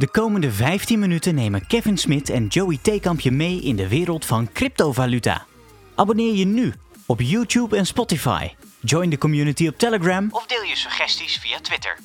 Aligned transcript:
De 0.00 0.08
komende 0.10 0.52
15 0.52 0.98
minuten 0.98 1.34
nemen 1.34 1.66
Kevin 1.66 1.98
Smit 1.98 2.28
en 2.28 2.46
Joey 2.46 2.78
Theekamp 2.82 3.20
je 3.20 3.30
mee 3.30 3.60
in 3.60 3.76
de 3.76 3.88
wereld 3.88 4.24
van 4.24 4.52
cryptovaluta. 4.52 5.46
Abonneer 5.94 6.34
je 6.34 6.44
nu 6.44 6.74
op 7.06 7.20
YouTube 7.20 7.76
en 7.76 7.86
Spotify. 7.86 8.48
Join 8.80 9.10
de 9.10 9.18
community 9.18 9.68
op 9.68 9.78
Telegram 9.78 10.28
of 10.30 10.46
deel 10.46 10.62
je 10.62 10.76
suggesties 10.76 11.38
via 11.38 11.60
Twitter. 11.60 11.98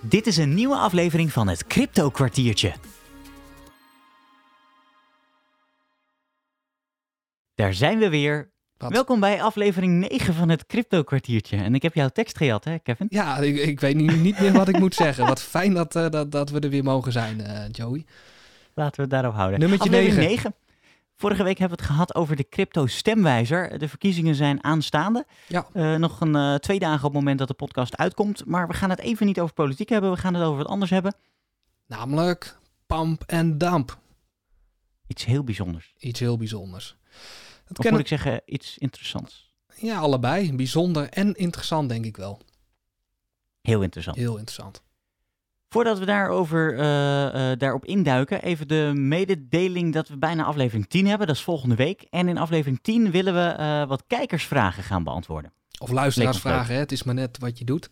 Dit 0.00 0.26
is 0.26 0.36
een 0.36 0.54
nieuwe 0.54 0.76
aflevering 0.76 1.32
van 1.32 1.48
het 1.48 1.66
Crypto 1.66 2.10
Kwartiertje. 2.10 2.74
Daar 7.54 7.74
zijn 7.74 7.98
we 7.98 8.08
weer. 8.08 8.49
Welkom 8.88 9.20
bij 9.20 9.42
aflevering 9.42 10.08
9 10.08 10.34
van 10.34 10.48
het 10.48 10.66
Crypto 10.66 11.02
Kwartiertje. 11.02 11.56
En 11.56 11.74
ik 11.74 11.82
heb 11.82 11.94
jouw 11.94 12.08
tekst 12.08 12.36
gehad, 12.36 12.64
hè, 12.64 12.78
Kevin? 12.78 13.06
Ja, 13.10 13.36
ik, 13.38 13.56
ik 13.56 13.80
weet 13.80 13.94
nu 13.96 14.16
niet 14.16 14.40
meer 14.40 14.52
wat 14.52 14.68
ik 14.68 14.78
moet 14.78 14.94
zeggen. 14.94 15.26
Wat 15.26 15.42
fijn 15.42 15.74
dat, 15.74 15.96
eh, 15.96 16.10
dat, 16.10 16.32
dat 16.32 16.50
we 16.50 16.60
er 16.60 16.70
weer 16.70 16.84
mogen 16.84 17.12
zijn, 17.12 17.40
eh, 17.40 17.64
Joey. 17.70 18.04
Laten 18.74 18.96
we 18.96 19.02
het 19.02 19.10
daarop 19.10 19.34
houden. 19.34 19.60
Nummertje 19.60 19.88
Aflevering 19.88 20.28
9. 20.28 20.34
9. 20.34 20.54
Vorige 21.16 21.42
week 21.42 21.58
hebben 21.58 21.76
we 21.78 21.82
het 21.82 21.92
gehad 21.92 22.14
over 22.14 22.36
de 22.36 22.48
crypto 22.48 22.86
stemwijzer. 22.86 23.78
De 23.78 23.88
verkiezingen 23.88 24.34
zijn 24.34 24.64
aanstaande. 24.64 25.26
Ja. 25.46 25.66
Eh, 25.72 25.94
nog 25.94 26.20
een 26.20 26.58
twee 26.60 26.78
dagen 26.78 26.96
op 26.96 27.12
het 27.12 27.12
moment 27.12 27.38
dat 27.38 27.48
de 27.48 27.54
podcast 27.54 27.96
uitkomt. 27.96 28.46
Maar 28.46 28.66
we 28.66 28.74
gaan 28.74 28.90
het 28.90 29.00
even 29.00 29.26
niet 29.26 29.40
over 29.40 29.54
politiek 29.54 29.88
hebben. 29.88 30.10
We 30.10 30.16
gaan 30.16 30.34
het 30.34 30.44
over 30.44 30.56
wat 30.56 30.68
anders 30.68 30.90
hebben. 30.90 31.14
Namelijk 31.86 32.58
pump 32.86 33.22
en 33.26 33.58
dump. 33.58 33.98
Iets 35.06 35.24
heel 35.24 35.44
bijzonders. 35.44 35.94
Iets 35.98 36.20
heel 36.20 36.36
bijzonders. 36.36 36.96
Dat 37.72 37.84
Of 37.86 37.90
moet 37.90 38.00
ik 38.00 38.08
zeggen, 38.08 38.42
iets 38.44 38.78
interessants. 38.78 39.50
Ja, 39.76 39.98
allebei. 39.98 40.54
Bijzonder 40.54 41.08
en 41.08 41.34
interessant, 41.34 41.88
denk 41.88 42.04
ik 42.04 42.16
wel. 42.16 42.40
Heel 43.60 43.82
interessant. 43.82 44.16
Heel 44.16 44.36
interessant. 44.36 44.82
Voordat 45.68 45.98
we 45.98 46.04
daarover, 46.04 46.78
eh, 46.78 47.50
eh, 47.52 47.58
daarop 47.58 47.84
induiken, 47.84 48.42
even 48.42 48.68
de 48.68 48.92
mededeling 48.94 49.92
dat 49.92 50.08
we 50.08 50.16
bijna 50.18 50.44
aflevering 50.44 50.88
10 50.88 51.06
hebben. 51.06 51.26
Dat 51.26 51.36
is 51.36 51.42
volgende 51.42 51.74
week. 51.74 52.06
En 52.10 52.28
in 52.28 52.38
aflevering 52.38 52.78
10 52.82 53.10
willen 53.10 53.34
we 53.34 53.48
eh, 53.48 53.86
wat 53.86 54.04
kijkersvragen 54.06 54.82
gaan 54.82 55.04
beantwoorden. 55.04 55.52
Of 55.78 55.90
luisteraars 55.90 56.34
Leek 56.34 56.44
me 56.44 56.48
leuk. 56.50 56.58
vragen, 56.58 56.74
hè? 56.74 56.80
het 56.80 56.92
is 56.92 57.02
maar 57.02 57.14
net 57.14 57.38
wat 57.38 57.58
je 57.58 57.64
doet. 57.64 57.90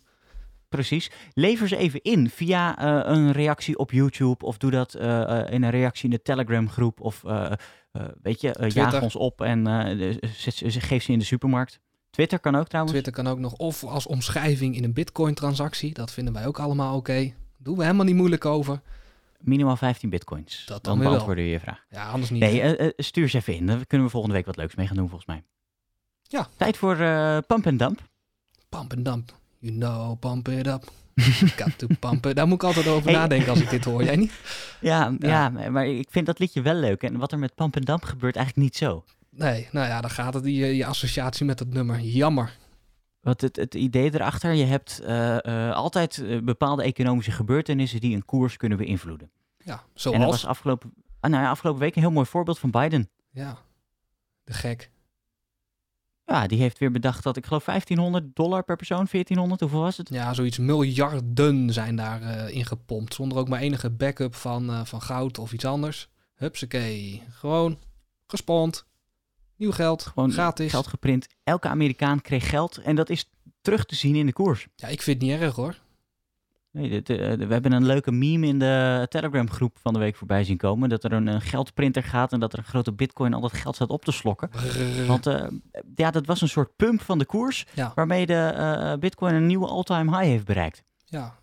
Precies. 0.69 1.11
Lever 1.33 1.69
ze 1.69 1.77
even 1.77 2.03
in 2.03 2.31
via 2.31 2.79
eh, 2.79 3.17
een 3.17 3.33
reactie 3.33 3.79
op 3.79 3.93
YouTube. 3.93 4.45
Of 4.45 4.59
doe 4.59 4.71
dat 4.71 4.95
eh, 4.95 5.41
eh, 5.41 5.53
in 5.53 5.63
een 5.63 5.71
reactie 5.71 6.05
in 6.05 6.11
de 6.11 6.23
Telegram 6.23 6.69
groep. 6.69 7.01
Of 7.01 7.25
eh, 7.25 7.53
weet 8.23 8.41
je, 8.41 8.71
jaag 8.75 9.03
ons 9.03 9.17
op 9.17 9.41
en 9.41 9.67
geef 10.61 11.03
ze 11.03 11.13
in 11.13 11.19
de 11.19 11.25
supermarkt. 11.25 11.81
Twitter 12.11 12.39
kan 12.39 12.57
ook 12.57 12.69
trouwens. 12.69 12.93
Twitter 12.93 13.23
kan 13.23 13.33
ook 13.33 13.39
nog. 13.39 13.53
Of 13.53 13.85
als 13.85 14.07
omschrijving 14.07 14.77
in 14.77 14.85
een 14.85 14.93
bitcoin-transactie. 14.93 15.95
Dat 15.95 16.11
vinden 16.11 16.35
wij 16.35 16.47
ook 16.47 16.59
allemaal 16.59 16.97
oké. 16.97 17.33
Doen 17.57 17.77
we 17.77 17.83
helemaal 17.83 18.05
niet 18.05 18.15
moeilijk 18.15 18.45
over. 18.45 18.81
Minimaal 19.39 19.77
15 19.77 20.11
bitcoins. 20.11 20.65
Dat 20.67 20.85
dan 20.85 20.99
dan 20.99 21.09
beantwoorden 21.09 21.45
we 21.45 21.51
je 21.51 21.61
vraag. 21.61 21.85
Ja, 21.91 22.11
anders 22.11 22.31
niet. 22.31 22.41
Nee, 22.41 22.93
stuur 22.97 23.29
ze 23.29 23.37
even 23.37 23.55
in. 23.55 23.67
Daar 23.67 23.87
kunnen 23.87 24.07
we 24.07 24.13
volgende 24.13 24.37
week 24.37 24.47
wat 24.47 24.57
leuks 24.57 24.75
mee 24.75 24.87
gaan 24.87 24.97
doen 24.97 25.09
volgens 25.09 25.29
mij. 25.29 25.43
Ja. 26.23 26.49
Tijd 26.57 26.77
voor 26.77 26.97
pump 27.47 27.67
en 27.67 27.77
dump. 27.77 28.03
Pump 28.69 28.93
and 28.93 29.05
dump. 29.05 29.37
You 29.59 29.73
know, 29.77 30.19
pump 30.19 30.49
it 30.49 30.67
up. 30.67 30.91
Got 31.57 31.79
to 31.79 31.87
pump 32.01 32.27
it. 32.27 32.37
Daar 32.37 32.47
moet 32.47 32.63
ik 32.63 32.69
altijd 32.69 32.87
over 32.87 33.11
Hey. 33.11 33.19
nadenken 33.19 33.49
als 33.51 33.61
ik 33.61 33.71
dit 33.71 33.85
hoor. 33.85 34.05
Jij 34.05 34.17
niet? 34.17 34.33
Ja, 34.81 35.15
Ja. 35.19 35.53
ja. 35.59 35.71
maar 35.71 35.87
ik 35.87 36.09
vind 36.11 36.27
dat 36.27 36.39
liedje 36.39 36.63
wel 36.63 36.75
leuk. 36.75 37.03
En 37.03 37.17
wat 37.17 37.33
er 37.33 37.39
met 37.39 37.55
pump 37.55 37.77
en 37.77 37.83
dump 37.83 38.05
gebeurt 38.05 38.37
eigenlijk 38.37 38.67
niet 38.67 38.77
zo. 38.77 39.05
Nee, 39.31 39.69
nou 39.73 39.87
ja, 39.87 40.01
dan 40.01 40.11
gaat 40.11 40.35
het, 40.35 40.43
die, 40.45 40.65
eh, 40.65 40.77
je 40.77 40.87
associatie 40.87 41.47
met 41.47 41.59
het 41.59 41.73
nummer. 41.73 42.01
Jammer. 42.01 42.57
Wat 43.21 43.41
het, 43.41 43.57
het 43.57 43.75
idee 43.75 44.15
erachter, 44.15 44.53
je 44.53 44.65
hebt 44.65 44.99
eh, 45.01 45.45
eh, 45.69 45.75
altijd 45.75 46.19
eh, 46.19 46.39
bepaalde 46.43 46.83
economische 46.83 47.31
gebeurtenissen 47.33 48.01
die 48.01 48.15
een 48.15 48.25
koers 48.25 48.57
kunnen 48.57 48.79
beïnvloeden. 48.79 49.31
Ja, 49.65 49.73
En 49.73 49.79
dat 49.93 50.01
zoals... 50.03 50.25
was 50.25 50.47
afgelopen, 50.47 50.93
ah, 51.21 51.31
nou 51.31 51.43
ja, 51.43 51.51
afgelopen 51.51 51.81
week 51.81 51.97
een 51.97 52.03
heel 52.03 52.11
mooi 52.11 52.27
voorbeeld 52.27 52.59
van 52.59 52.71
Biden. 52.71 53.09
Ja, 53.31 53.59
de 54.45 54.53
gek. 54.53 54.91
Ja, 56.29 56.47
die 56.47 56.59
heeft 56.59 56.79
weer 56.79 56.91
bedacht 56.91 57.23
dat 57.23 57.37
ik 57.37 57.47
geloof 57.47 57.65
1500 57.65 58.37
dollar 58.37 58.65
per 58.65 58.77
persoon, 58.77 59.07
1400, 59.11 59.61
hoeveel 59.61 59.81
was 59.81 59.97
het? 59.97 60.09
Ja, 60.09 60.35
zoiets 60.35 60.59
miljarden 60.59 61.73
zijn 61.73 61.97
daar 61.97 62.23
eh 62.23 62.55
in 62.55 62.65
gepompt. 62.65 63.15
Zonder 63.15 63.39
ook 63.39 63.49
maar 63.49 63.61
enige 63.61 63.91
backup 63.91 64.35
van, 64.35 64.71
eh, 64.71 64.85
van 64.85 65.03
goud 65.03 65.39
of 65.39 65.53
iets 65.53 65.65
anders. 65.65 66.09
Hupsakee. 66.35 67.23
Gewoon 67.31 67.79
gespond. 68.27 68.87
Nieuw 69.57 69.73
geld. 69.73 70.03
Gewoon 70.03 70.33
gratis. 70.33 70.71
Geld 70.71 70.87
geprint. 70.87 71.27
Elke 71.45 71.69
Amerikaan 71.69 72.21
kreeg 72.21 72.49
geld 72.49 72.77
en 72.77 72.97
dat 72.97 73.11
is 73.11 73.31
terug 73.61 73.85
te 73.85 73.95
zien 73.95 74.15
in 74.15 74.27
de 74.27 74.33
koers. 74.33 74.67
Ja, 74.77 74.89
ik 74.89 75.03
vind 75.03 75.23
het 75.23 75.31
niet 75.31 75.41
erg 75.41 75.55
hoor. 75.55 75.77
Nee, 76.71 76.89
dit, 76.89 77.11
eh, 77.11 77.33
we 77.33 77.53
hebben 77.53 77.73
een 77.73 77.87
leuke 77.87 78.13
meme 78.13 78.47
in 78.47 78.59
de 78.59 79.07
Telegram 79.09 79.51
groep 79.51 79.77
van 79.79 79.93
de 79.93 79.99
week 79.99 80.17
voorbij 80.17 80.45
zien 80.45 80.57
komen. 80.57 80.89
Dat 80.89 81.05
er 81.05 81.13
een, 81.13 81.27
een 81.27 81.41
geldprinter 81.41 82.03
gaat 82.03 82.33
en 82.33 82.41
dat 82.41 82.53
er 82.53 82.59
een 82.59 82.65
grote 82.65 82.93
bitcoin 82.93 83.35
al 83.35 83.41
dat 83.41 83.53
geld 83.53 83.75
staat 83.75 83.89
op 83.89 84.05
te 84.05 84.13
slokken. 84.13 84.51
Want 85.07 85.27
eh, 85.27 85.47
ja, 85.99 86.11
dat 86.11 86.27
was 86.27 86.41
een 86.41 86.49
soort 86.49 86.77
pump 86.77 87.01
van 87.03 87.19
de 87.19 87.25
koers. 87.25 87.67
Ja. 87.75 87.93
Waarmee 87.95 88.27
de 88.27 88.35
eh, 88.35 88.99
bitcoin 88.99 89.35
een 89.35 89.47
nieuwe 89.47 89.67
all-time 89.67 90.11
high 90.11 90.31
heeft 90.31 90.45
bereikt. 90.45 90.83
Ja. 91.05 91.35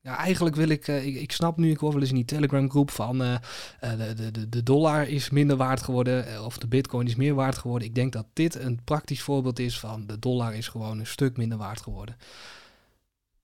Ja, 0.00 0.16
eigenlijk 0.16 0.56
wil 0.56 0.68
ik, 0.68 0.88
eh, 0.88 1.06
ik, 1.06 1.14
ik 1.14 1.32
snap 1.32 1.56
nu, 1.56 1.70
ik 1.70 1.78
hoor 1.78 1.92
wel 1.92 2.00
eens 2.00 2.10
in 2.10 2.16
die 2.16 2.24
Telegram 2.24 2.70
groep 2.70 2.90
van 2.90 3.22
eh, 3.22 3.36
de, 3.80 4.30
de, 4.30 4.48
de, 4.48 4.62
dollar 4.62 5.08
is 5.08 5.30
minder 5.30 5.56
waard 5.56 5.82
geworden 5.82 6.44
of 6.44 6.58
de 6.58 6.66
bitcoin 6.66 7.06
is 7.06 7.16
meer 7.16 7.34
waard 7.34 7.58
geworden. 7.58 7.88
Ik 7.88 7.94
denk 7.94 8.12
dat 8.12 8.26
dit 8.32 8.54
een 8.54 8.80
praktisch 8.84 9.22
voorbeeld 9.22 9.58
is 9.58 9.78
van 9.78 10.06
de 10.06 10.18
dollar 10.18 10.54
is 10.54 10.68
gewoon 10.68 10.98
een 10.98 11.06
stuk 11.06 11.36
minder 11.36 11.58
waard 11.58 11.80
geworden. 11.80 12.16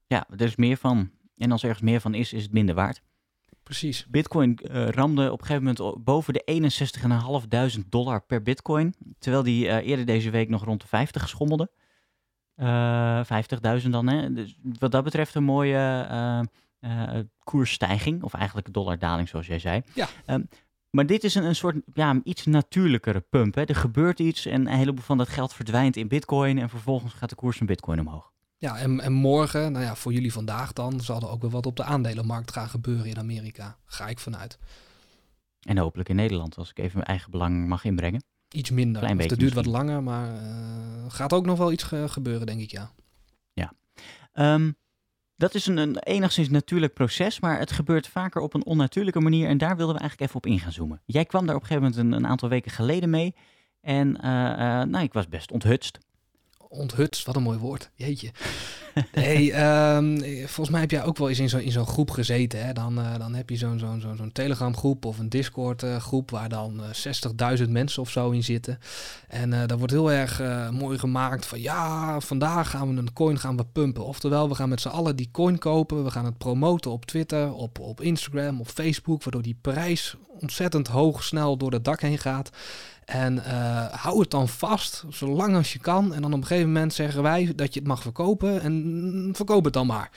Ja, 0.06 0.26
er 0.30 0.46
is 0.46 0.56
meer 0.56 0.76
van. 0.76 1.10
En 1.36 1.52
als 1.52 1.62
er 1.62 1.68
ergens 1.68 1.90
meer 1.90 2.00
van 2.00 2.14
is, 2.14 2.32
is 2.32 2.42
het 2.42 2.52
minder 2.52 2.74
waard. 2.74 3.02
Precies. 3.78 4.06
Bitcoin 4.08 4.56
eh, 4.58 4.88
ramde 4.88 5.32
op 5.32 5.40
een 5.40 5.46
gegeven 5.46 5.74
moment 5.76 6.04
boven 6.04 6.32
de 6.32 6.70
61.500 7.82 7.88
dollar 7.88 8.22
per 8.22 8.42
bitcoin. 8.42 8.94
Terwijl 9.18 9.42
die 9.42 9.68
eh, 9.68 9.88
eerder 9.88 10.06
deze 10.06 10.30
week 10.30 10.48
nog 10.48 10.64
rond 10.64 10.80
de 10.80 10.86
50 10.86 11.28
schommelde. 11.28 11.70
Eh 12.54 13.24
50.000 13.82 13.88
dan, 13.88 14.08
hè. 14.08 14.32
Dus 14.32 14.56
wat 14.78 14.92
dat 14.92 15.04
betreft 15.04 15.34
een 15.34 15.44
mooie 15.44 16.48
koersstijging. 17.44 18.22
Of 18.22 18.34
eigenlijk 18.34 18.72
dollardaling, 18.72 19.28
zoals 19.28 19.46
jij 19.46 19.58
zei. 19.58 19.82
Ja. 19.94 20.08
Ehm, 20.26 20.42
maar 20.90 21.06
dit 21.06 21.24
is 21.24 21.34
een, 21.34 21.44
een 21.44 21.56
soort 21.56 21.76
ja, 21.94 22.10
een 22.10 22.20
iets 22.24 22.46
natuurlijkere 22.46 23.20
pump. 23.20 23.54
Hè. 23.54 23.64
Er 23.64 23.76
gebeurt 23.76 24.18
iets 24.18 24.46
en 24.46 24.60
een 24.60 24.76
heleboel 24.76 25.04
van 25.04 25.18
dat 25.18 25.28
geld 25.28 25.54
verdwijnt 25.54 25.96
in 25.96 26.08
bitcoin. 26.08 26.58
En 26.58 26.68
vervolgens 26.68 27.12
gaat 27.12 27.30
de 27.30 27.34
koers 27.34 27.56
van 27.56 27.66
bitcoin 27.66 28.00
omhoog. 28.00 28.31
Ja, 28.62 28.78
en, 28.78 29.00
en 29.00 29.12
morgen, 29.12 29.72
nou 29.72 29.84
ja, 29.84 29.94
voor 29.94 30.12
jullie 30.12 30.32
vandaag 30.32 30.72
dan, 30.72 31.00
zal 31.00 31.20
er 31.20 31.28
ook 31.30 31.40
weer 31.40 31.50
wat 31.50 31.66
op 31.66 31.76
de 31.76 31.82
aandelenmarkt 31.84 32.52
gaan 32.52 32.68
gebeuren 32.68 33.06
in 33.06 33.18
Amerika. 33.18 33.76
Ga 33.84 34.08
ik 34.08 34.18
vanuit. 34.18 34.58
En 35.60 35.78
hopelijk 35.78 36.08
in 36.08 36.16
Nederland, 36.16 36.56
als 36.56 36.70
ik 36.70 36.78
even 36.78 36.94
mijn 36.94 37.06
eigen 37.06 37.30
belang 37.30 37.66
mag 37.66 37.84
inbrengen. 37.84 38.22
Iets 38.48 38.70
minder. 38.70 39.00
Klein 39.02 39.16
Of 39.16 39.20
het 39.20 39.28
beetje 39.28 39.44
duurt 39.44 39.64
wat 39.64 39.74
langer, 39.74 40.02
maar 40.02 40.34
eh, 40.34 41.04
gaat 41.08 41.32
ook 41.32 41.46
nog 41.46 41.58
wel 41.58 41.72
iets 41.72 41.82
ge- 41.82 42.08
gebeuren, 42.08 42.46
denk 42.46 42.60
ik, 42.60 42.70
ja. 42.70 42.92
Ehm, 44.32 44.72
dat 45.36 45.54
is 45.54 45.66
een, 45.66 45.76
een 45.76 45.98
enigszins 45.98 46.48
natuurlijk 46.48 46.94
proces, 46.94 47.40
maar 47.40 47.58
het 47.58 47.72
gebeurt 47.72 48.08
vaker 48.08 48.40
op 48.40 48.54
een 48.54 48.64
onnatuurlijke 48.64 49.20
manier. 49.20 49.48
En 49.48 49.58
daar 49.58 49.76
wilden 49.76 49.94
we 49.94 50.00
eigenlijk 50.00 50.30
even 50.30 50.42
op 50.44 50.52
in 50.52 50.58
gaan 50.60 50.72
zoomen. 50.72 51.02
Jij 51.04 51.24
kwam 51.24 51.46
daar 51.46 51.54
op 51.54 51.60
een 51.60 51.66
gegeven 51.66 51.90
moment 51.90 52.12
een, 52.12 52.18
een 52.24 52.30
aantal 52.30 52.48
weken 52.48 52.70
geleden 52.70 53.10
mee. 53.10 53.34
En 53.80 54.20
eh, 54.20 54.52
eh, 54.52 54.88
nou, 54.88 55.04
ik 55.04 55.12
was 55.12 55.28
best 55.28 55.52
onthutst. 55.52 55.98
Onthutst, 56.74 57.26
wat 57.26 57.36
een 57.36 57.42
mooi 57.42 57.58
woord. 57.58 57.90
Jeetje. 57.94 58.30
hey, 59.10 59.52
ehm, 59.52 60.18
volgens 60.38 60.70
mij 60.70 60.80
heb 60.80 60.90
jij 60.90 61.04
ook 61.04 61.18
wel 61.18 61.28
eens 61.28 61.38
in 61.38 61.48
zo'n 61.48 61.60
in 61.60 61.72
zo'n 61.72 61.86
groep 61.86 62.10
gezeten. 62.10 62.64
Hè? 62.64 62.72
Dan, 62.72 62.98
eh, 62.98 63.18
dan 63.18 63.34
heb 63.34 63.50
je 63.50 63.56
zo'n 63.56 63.78
zo'n 63.78 64.00
zo'n 64.00 64.16
zo'n 64.16 64.32
Telegram 64.32 64.76
groep 64.76 65.04
of 65.04 65.18
een 65.18 65.28
Discord 65.28 65.82
eh, 65.82 65.96
groep 65.96 66.30
waar 66.30 66.48
dan 66.48 66.82
eh 66.82 67.56
60.000 67.56 67.70
mensen 67.70 68.02
of 68.02 68.10
zo 68.10 68.30
in 68.30 68.44
zitten. 68.44 68.78
En 69.28 69.52
eh 69.52 69.66
daar 69.66 69.78
wordt 69.78 69.92
heel 69.92 70.12
erg 70.12 70.40
eh, 70.40 70.70
mooi 70.70 70.98
gemaakt 70.98 71.46
van 71.46 71.60
ja, 71.60 72.20
vandaag 72.20 72.70
gaan 72.70 72.94
we 72.94 73.00
een 73.00 73.12
coin 73.12 73.38
gaan 73.38 73.56
we 73.56 73.64
pumpen. 73.64 74.04
Oftewel, 74.04 74.48
we 74.48 74.54
gaan 74.54 74.68
met 74.68 74.80
z'n 74.80 74.88
allen 74.88 75.16
die 75.16 75.28
coin 75.32 75.58
kopen. 75.58 76.04
We 76.04 76.10
gaan 76.10 76.24
het 76.24 76.38
promoten 76.38 76.90
op 76.90 77.04
Twitter, 77.04 77.52
op, 77.52 77.78
op 77.78 78.00
Instagram, 78.00 78.60
op 78.60 78.68
Facebook. 78.68 79.22
Waardoor 79.22 79.42
die 79.42 79.58
prijs 79.60 80.16
ontzettend 80.40 80.88
hoog 80.88 81.24
snel 81.24 81.56
door 81.56 81.72
het 81.72 81.84
dak 81.84 82.00
heen 82.00 82.18
gaat. 82.18 82.50
En 83.04 83.44
eh, 83.44 83.86
hou 83.92 84.20
het 84.20 84.30
dan 84.30 84.48
vast, 84.48 85.04
zolang 85.08 85.56
als 85.56 85.72
je 85.72 85.78
kan. 85.78 86.14
En 86.14 86.22
dan 86.22 86.32
op 86.32 86.40
een 86.40 86.46
gegeven 86.46 86.72
moment 86.72 86.94
zeggen 86.94 87.22
wij 87.22 87.52
dat 87.56 87.74
je 87.74 87.78
het 87.80 87.88
mag 87.88 88.02
verkopen. 88.02 88.60
En 88.60 89.30
verkoop 89.32 89.64
het 89.64 89.72
dan 89.72 89.86
maar. 89.86 90.10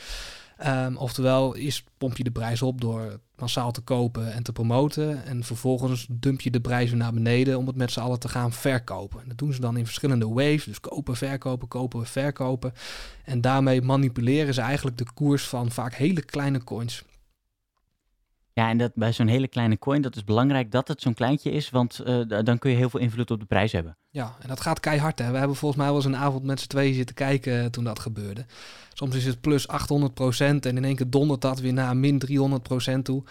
Ehm, 0.58 0.96
oftewel, 0.96 1.56
eerst 1.56 1.84
pomp 1.98 2.18
je 2.18 2.24
de 2.24 2.32
prijs 2.32 2.62
op 2.62 2.82
door 2.82 3.20
massaal 3.38 3.72
te 3.72 3.82
kopen 3.82 4.34
en 4.34 4.44
te 4.44 4.52
promoten. 4.52 5.26
En 5.26 5.44
vervolgens 5.44 6.08
dump 6.10 6.42
je 6.42 6.52
de 6.52 6.60
prijs 6.60 6.90
weer 6.90 7.00
naar 7.00 7.14
beneden 7.14 7.58
om 7.58 7.68
het 7.68 7.76
met 7.76 7.92
z'n 7.92 8.00
allen 8.00 8.20
te 8.20 8.30
gaan 8.30 8.52
verkopen. 8.52 9.22
En 9.22 9.28
dat 9.28 9.38
doen 9.38 9.54
ze 9.54 9.60
dan 9.60 9.78
in 9.78 9.86
verschillende 9.86 10.28
waves. 10.28 10.64
Dus 10.64 10.80
kopen, 10.80 11.16
verkopen, 11.16 11.68
kopen, 11.68 12.06
verkopen. 12.06 12.74
En 13.24 13.42
daarmee 13.42 13.82
manipuleren 13.82 14.54
ze 14.54 14.62
eigenlijk 14.62 14.98
de 14.98 15.08
koers 15.14 15.48
van 15.48 15.72
vaak 15.72 15.94
hele 15.94 16.22
kleine 16.22 16.64
coins. 16.64 17.04
Ja, 18.56 18.70
en 18.70 18.78
dat 18.78 18.92
bij 18.94 19.14
zo'n 19.14 19.28
hele 19.28 19.48
kleine 19.48 19.80
coin, 19.80 20.02
dat 20.02 20.16
is 20.16 20.24
belangrijk 20.24 20.72
dat 20.72 20.88
het 20.88 21.02
zo'n 21.02 21.14
kleintje 21.14 21.52
is, 21.52 21.70
want 21.70 22.00
eh, 22.00 22.20
da- 22.28 22.42
dan 22.42 22.58
kun 22.58 22.72
je 22.72 22.78
heel 22.78 22.90
veel 22.90 23.00
invloed 23.00 23.32
op 23.32 23.40
de 23.40 23.46
prijs 23.46 23.72
hebben. 23.72 23.98
Ja, 24.10 24.36
en 24.40 24.48
dat 24.48 24.60
gaat 24.62 24.80
keihard. 24.80 25.20
Hè. 25.20 25.32
We 25.32 25.38
hebben 25.38 25.56
volgens 25.56 25.82
mij 25.82 25.90
wel 25.90 25.96
eens 25.96 26.06
een 26.06 26.16
avond 26.16 26.44
met 26.44 26.60
z'n 26.60 26.68
tweeën 26.68 26.94
zitten 26.94 27.16
kijken 27.16 27.60
eh, 27.60 27.66
toen 27.66 27.84
dat 27.84 28.00
gebeurde. 28.00 28.46
Soms 28.94 29.16
is 29.16 29.26
het 29.26 29.42
plus 29.42 29.68
800% 29.68 30.66
en 30.66 30.78
in 30.78 30.84
één 30.86 30.96
keer 30.96 31.10
dondert 31.10 31.42
dat 31.42 31.60
weer 31.60 31.74
naar 31.74 31.98
min 31.98 32.22
300% 32.98 33.02
toe. 33.04 33.24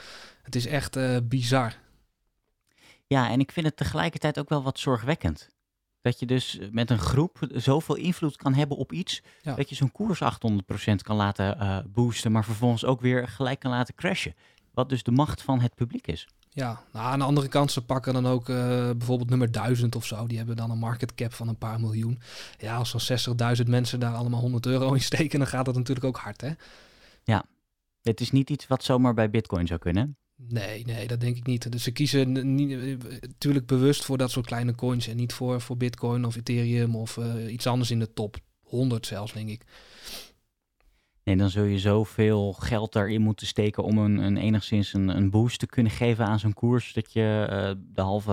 Het 0.43 0.55
is 0.55 0.67
echt 0.67 0.97
uh, 0.97 1.17
bizar. 1.23 1.75
Ja, 3.06 3.31
en 3.31 3.41
ik 3.41 3.53
vind 3.53 3.67
het 3.67 3.76
tegelijkertijd 3.76 4.38
ook 4.38 4.49
wel 4.49 4.62
wat 4.62 4.79
zorgwekkend. 4.79 5.49
Dat 6.00 6.19
je 6.19 6.26
dus 6.26 6.59
met 6.71 6.91
een 6.91 6.99
groep 6.99 7.38
zoveel 7.53 7.94
invloed 7.94 8.37
kan 8.37 8.55
hebben 8.55 8.76
op 8.76 8.93
iets. 8.93 9.23
Ja. 9.43 9.55
Dat 9.55 9.69
je 9.69 9.75
zo'n 9.75 9.93
koers 9.93 10.21
800% 10.23 10.26
kan 11.03 11.17
laten 11.17 11.56
uh, 11.61 11.79
boosten, 11.87 12.32
maar 12.32 12.44
vervolgens 12.44 12.85
ook 12.85 13.00
weer 13.00 13.29
gelijk 13.29 13.61
kan 13.61 13.71
laten 13.71 13.94
crashen. 13.94 14.35
Wat 14.75 14.88
dus 14.88 15.03
de 15.03 15.11
macht 15.11 15.43
van 15.43 15.61
het 15.61 15.75
publiek 15.75 16.06
is. 16.06 16.29
Ja, 16.50 16.82
nou, 16.93 17.06
aan 17.06 17.19
de 17.19 17.25
andere 17.25 17.49
kant, 17.49 17.73
ze 17.73 17.85
pakken 17.85 18.12
dan 18.12 18.26
ook 18.26 18.49
uh, 18.49 18.56
bijvoorbeeld 18.91 19.29
nummer 19.31 19.53
1000 19.53 19.97
of 19.97 20.06
zo. 20.06 20.26
Die 20.26 20.37
hebben 20.37 20.56
dan 20.56 20.71
een 20.71 20.79
market 20.79 21.15
cap 21.15 21.32
van 21.32 21.49
een 21.49 21.59
paar 21.59 21.81
miljoen. 21.81 22.21
Ja, 22.59 22.76
als 22.76 22.91
zo'n 23.06 23.37
60.000 23.56 23.69
mensen 23.69 24.00
daar 24.00 24.15
allemaal 24.15 24.41
100 24.41 24.67
euro 24.67 24.93
in 24.93 25.00
steken, 25.00 25.38
dan 25.38 25.49
gaat 25.49 25.65
dat 25.65 25.75
natuurlijk 25.75 26.06
ook 26.06 26.17
hard, 26.17 26.41
hè? 26.41 26.50
Ja, 27.25 27.44
het 28.03 28.21
is 28.21 28.31
niet 28.31 28.50
iets 28.50 28.67
wat 28.67 28.85
zomaar 28.85 29.15
bij 29.15 29.31
Bitcoin 29.31 29.67
zou 29.67 29.81
kunnen. 29.81 30.17
Nee, 30.37 30.85
nee, 30.85 31.06
dat 31.06 31.21
denk 31.21 31.37
ik 31.37 31.47
niet. 31.47 31.73
Dus 31.73 31.82
ze 31.82 31.91
kiezen 31.91 32.55
niet, 32.55 32.79
natuurlijk 33.21 33.67
bewust 33.67 34.05
voor 34.05 34.19
dat 34.19 34.31
soort 34.31 34.47
kleine 34.47 34.75
coins 34.75 35.09
en 35.09 35.17
niet 35.17 35.32
voor, 35.32 35.61
voor 35.61 35.76
Bitcoin 35.76 36.25
of 36.25 36.37
Ethereum 36.37 36.97
of 36.97 37.17
uh, 37.17 37.53
iets 37.53 37.67
anders 37.67 37.91
in 37.91 37.99
de 37.99 38.12
top 38.12 38.37
100 38.61 39.06
zelfs, 39.06 39.32
denk 39.32 39.49
ik. 39.49 39.65
Nee, 41.25 41.37
dan 41.37 41.50
zul 41.50 41.65
je 41.65 41.79
zoveel 41.79 42.53
geld 42.53 42.93
daarin 42.93 43.21
moeten 43.21 43.47
steken 43.47 43.85
om 43.85 43.99
een, 43.99 44.19
een 44.19 44.37
enigszins 44.37 44.93
een, 44.93 45.09
een 45.09 45.31
boost 45.31 45.59
te 45.59 45.67
kunnen 45.67 45.93
geven 45.93 46.26
aan 46.26 46.38
zo'n 46.38 46.53
koers. 46.53 46.93
Dat 46.93 47.12
je 47.12 47.47
uh, 47.50 47.85
de 47.94 48.00
halve 48.00 48.32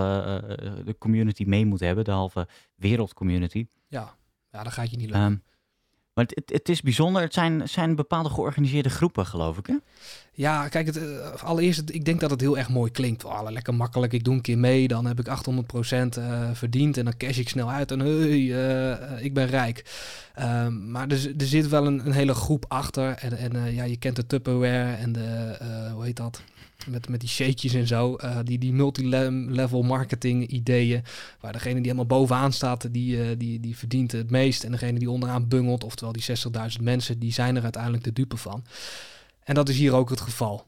uh, 0.62 0.84
de 0.84 0.98
community 0.98 1.44
mee 1.46 1.66
moet 1.66 1.80
hebben, 1.80 2.04
de 2.04 2.10
halve 2.10 2.48
wereldcommunity. 2.74 3.66
Ja, 3.88 4.16
ja 4.50 4.62
dat 4.62 4.72
gaat 4.72 4.90
je 4.90 4.96
niet 4.96 5.10
lukken. 5.10 5.30
Um, 5.30 5.42
maar 6.14 6.24
het, 6.24 6.50
het, 6.52 6.68
is 6.68 6.82
bijzonder. 6.82 7.22
Het 7.22 7.34
zijn, 7.34 7.68
zijn 7.68 7.94
bepaalde 7.94 8.28
georganiseerde 8.28 8.90
groepen, 8.90 9.26
geloof 9.26 9.58
ik. 9.58 9.66
Hè? 9.66 9.74
Ja, 10.34 10.68
kijk, 10.68 10.86
het, 10.86 10.96
uh, 10.96 11.42
allereerst, 11.42 11.82
ik 11.90 12.04
denk 12.04 12.20
dat 12.20 12.30
het 12.30 12.40
heel 12.40 12.58
erg 12.58 12.68
mooi 12.68 12.90
klinkt. 12.90 13.24
Oh, 13.24 13.50
lekker 13.50 13.74
makkelijk, 13.74 14.12
ik 14.12 14.24
doe 14.24 14.34
een 14.34 14.40
keer 14.40 14.58
mee, 14.58 14.88
dan 14.88 15.06
heb 15.06 15.18
ik 15.18 15.26
800% 15.26 16.18
uh, 16.18 16.50
verdiend 16.52 16.96
en 16.96 17.04
dan 17.04 17.16
cash 17.16 17.38
ik 17.38 17.48
snel 17.48 17.70
uit 17.70 17.90
en 17.90 18.00
hey, 18.00 18.40
uh, 18.40 19.24
ik 19.24 19.34
ben 19.34 19.46
rijk. 19.46 19.84
Um, 20.40 20.90
maar 20.90 21.08
er, 21.08 21.32
er 21.38 21.46
zit 21.46 21.68
wel 21.68 21.86
een, 21.86 22.06
een, 22.06 22.12
hele 22.12 22.34
groep 22.34 22.64
achter. 22.68 23.10
En, 23.10 23.36
en 23.36 23.74
ja, 23.74 23.84
je 23.84 23.96
kent 23.96 24.16
de 24.16 24.26
Tupperware 24.26 24.94
en 24.94 25.12
de, 25.12 25.56
hoe 25.94 26.04
heet 26.04 26.16
dat? 26.16 26.42
Met, 26.86 27.08
met 27.08 27.20
die 27.20 27.28
shakejes 27.28 27.74
en 27.74 27.86
zo. 27.86 28.16
Uh, 28.20 28.38
die, 28.44 28.58
die 28.58 28.72
multi-level 28.72 29.82
marketing 29.82 30.46
ideeën. 30.46 31.02
Waar 31.40 31.52
degene 31.52 31.74
die 31.74 31.82
helemaal 31.82 32.06
bovenaan 32.06 32.52
staat, 32.52 32.92
die, 32.92 33.16
uh, 33.16 33.26
die, 33.38 33.60
die 33.60 33.76
verdient 33.76 34.12
het 34.12 34.30
meest. 34.30 34.64
En 34.64 34.70
degene 34.70 34.98
die 34.98 35.10
onderaan 35.10 35.48
bungelt, 35.48 35.84
oftewel 35.84 36.12
die 36.12 36.24
60.000 36.78 36.82
mensen, 36.82 37.18
die 37.18 37.32
zijn 37.32 37.56
er 37.56 37.62
uiteindelijk 37.62 38.04
de 38.04 38.12
dupe 38.12 38.36
van. 38.36 38.64
En 39.44 39.54
dat 39.54 39.68
is 39.68 39.78
hier 39.78 39.94
ook 39.94 40.10
het 40.10 40.20
geval. 40.20 40.64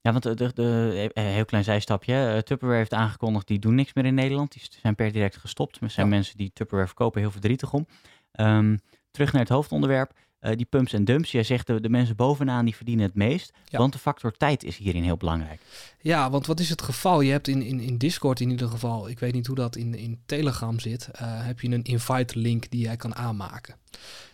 Ja, 0.00 0.12
want 0.12 0.22
de, 0.22 0.34
de, 0.34 0.50
de 0.54 1.10
eh, 1.14 1.24
heel 1.24 1.44
klein 1.44 1.64
zijstapje. 1.64 2.42
Tupperware 2.44 2.78
heeft 2.78 2.94
aangekondigd, 2.94 3.46
die 3.46 3.58
doen 3.58 3.74
niks 3.74 3.94
meer 3.94 4.04
in 4.04 4.14
Nederland. 4.14 4.52
Die 4.52 4.62
zijn 4.80 4.94
per 4.94 5.12
direct 5.12 5.36
gestopt. 5.36 5.80
Er 5.80 5.90
zijn 5.90 6.08
mensen 6.08 6.36
die 6.36 6.50
Tupperware 6.52 6.86
verkopen 6.88 7.20
heel 7.20 7.30
verdrietig 7.30 7.72
om. 7.72 7.86
Um, 8.34 8.78
terug 9.10 9.32
naar 9.32 9.42
het 9.42 9.50
hoofdonderwerp. 9.50 10.12
Uh, 10.40 10.56
die 10.56 10.66
pumps 10.66 10.92
en 10.92 11.04
dumps, 11.04 11.30
jij 11.30 11.42
zegt 11.42 11.66
de, 11.66 11.80
de 11.80 11.88
mensen 11.88 12.16
bovenaan 12.16 12.64
die 12.64 12.76
verdienen 12.76 13.04
het 13.04 13.14
meest. 13.14 13.52
Ja. 13.68 13.78
Want 13.78 13.92
de 13.92 13.98
factor 13.98 14.32
tijd 14.32 14.64
is 14.64 14.76
hierin 14.76 15.02
heel 15.02 15.16
belangrijk. 15.16 15.60
Ja, 16.00 16.30
want 16.30 16.46
wat 16.46 16.60
is 16.60 16.68
het 16.68 16.82
geval? 16.82 17.20
Je 17.20 17.30
hebt 17.30 17.48
in, 17.48 17.62
in, 17.62 17.80
in 17.80 17.98
Discord 17.98 18.40
in 18.40 18.50
ieder 18.50 18.68
geval, 18.68 19.08
ik 19.08 19.18
weet 19.18 19.32
niet 19.32 19.46
hoe 19.46 19.56
dat 19.56 19.76
in, 19.76 19.94
in 19.94 20.18
Telegram 20.26 20.80
zit, 20.80 21.08
uh, 21.12 21.18
heb 21.22 21.60
je 21.60 21.70
een 21.70 21.82
invite 21.82 22.38
link 22.38 22.70
die 22.70 22.80
jij 22.80 22.96
kan 22.96 23.14
aanmaken. 23.14 23.74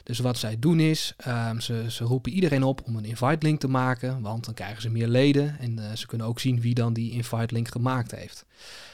Dus 0.03 0.19
wat 0.19 0.39
zij 0.39 0.59
doen 0.59 0.81
is, 0.81 1.15
um, 1.29 1.61
ze, 1.61 1.85
ze 1.89 2.05
roepen 2.05 2.33
iedereen 2.33 2.63
op 2.63 2.81
om 2.85 2.97
een 2.97 3.05
invite 3.05 3.47
link 3.47 3.61
te 3.61 3.69
maken, 3.69 4.21
want 4.21 4.45
dan 4.45 4.55
krijgen 4.55 4.83
ze 4.83 4.91
meer 4.91 5.09
leden 5.09 5.59
en 5.59 5.79
uh, 5.79 5.93
ze 5.95 6.07
kunnen 6.07 6.27
ook 6.27 6.41
zien 6.41 6.61
wie 6.61 6.75
dan 6.75 6.93
die 6.93 7.11
invite 7.11 7.55
link 7.55 7.69
gemaakt 7.69 8.11
heeft. 8.11 8.45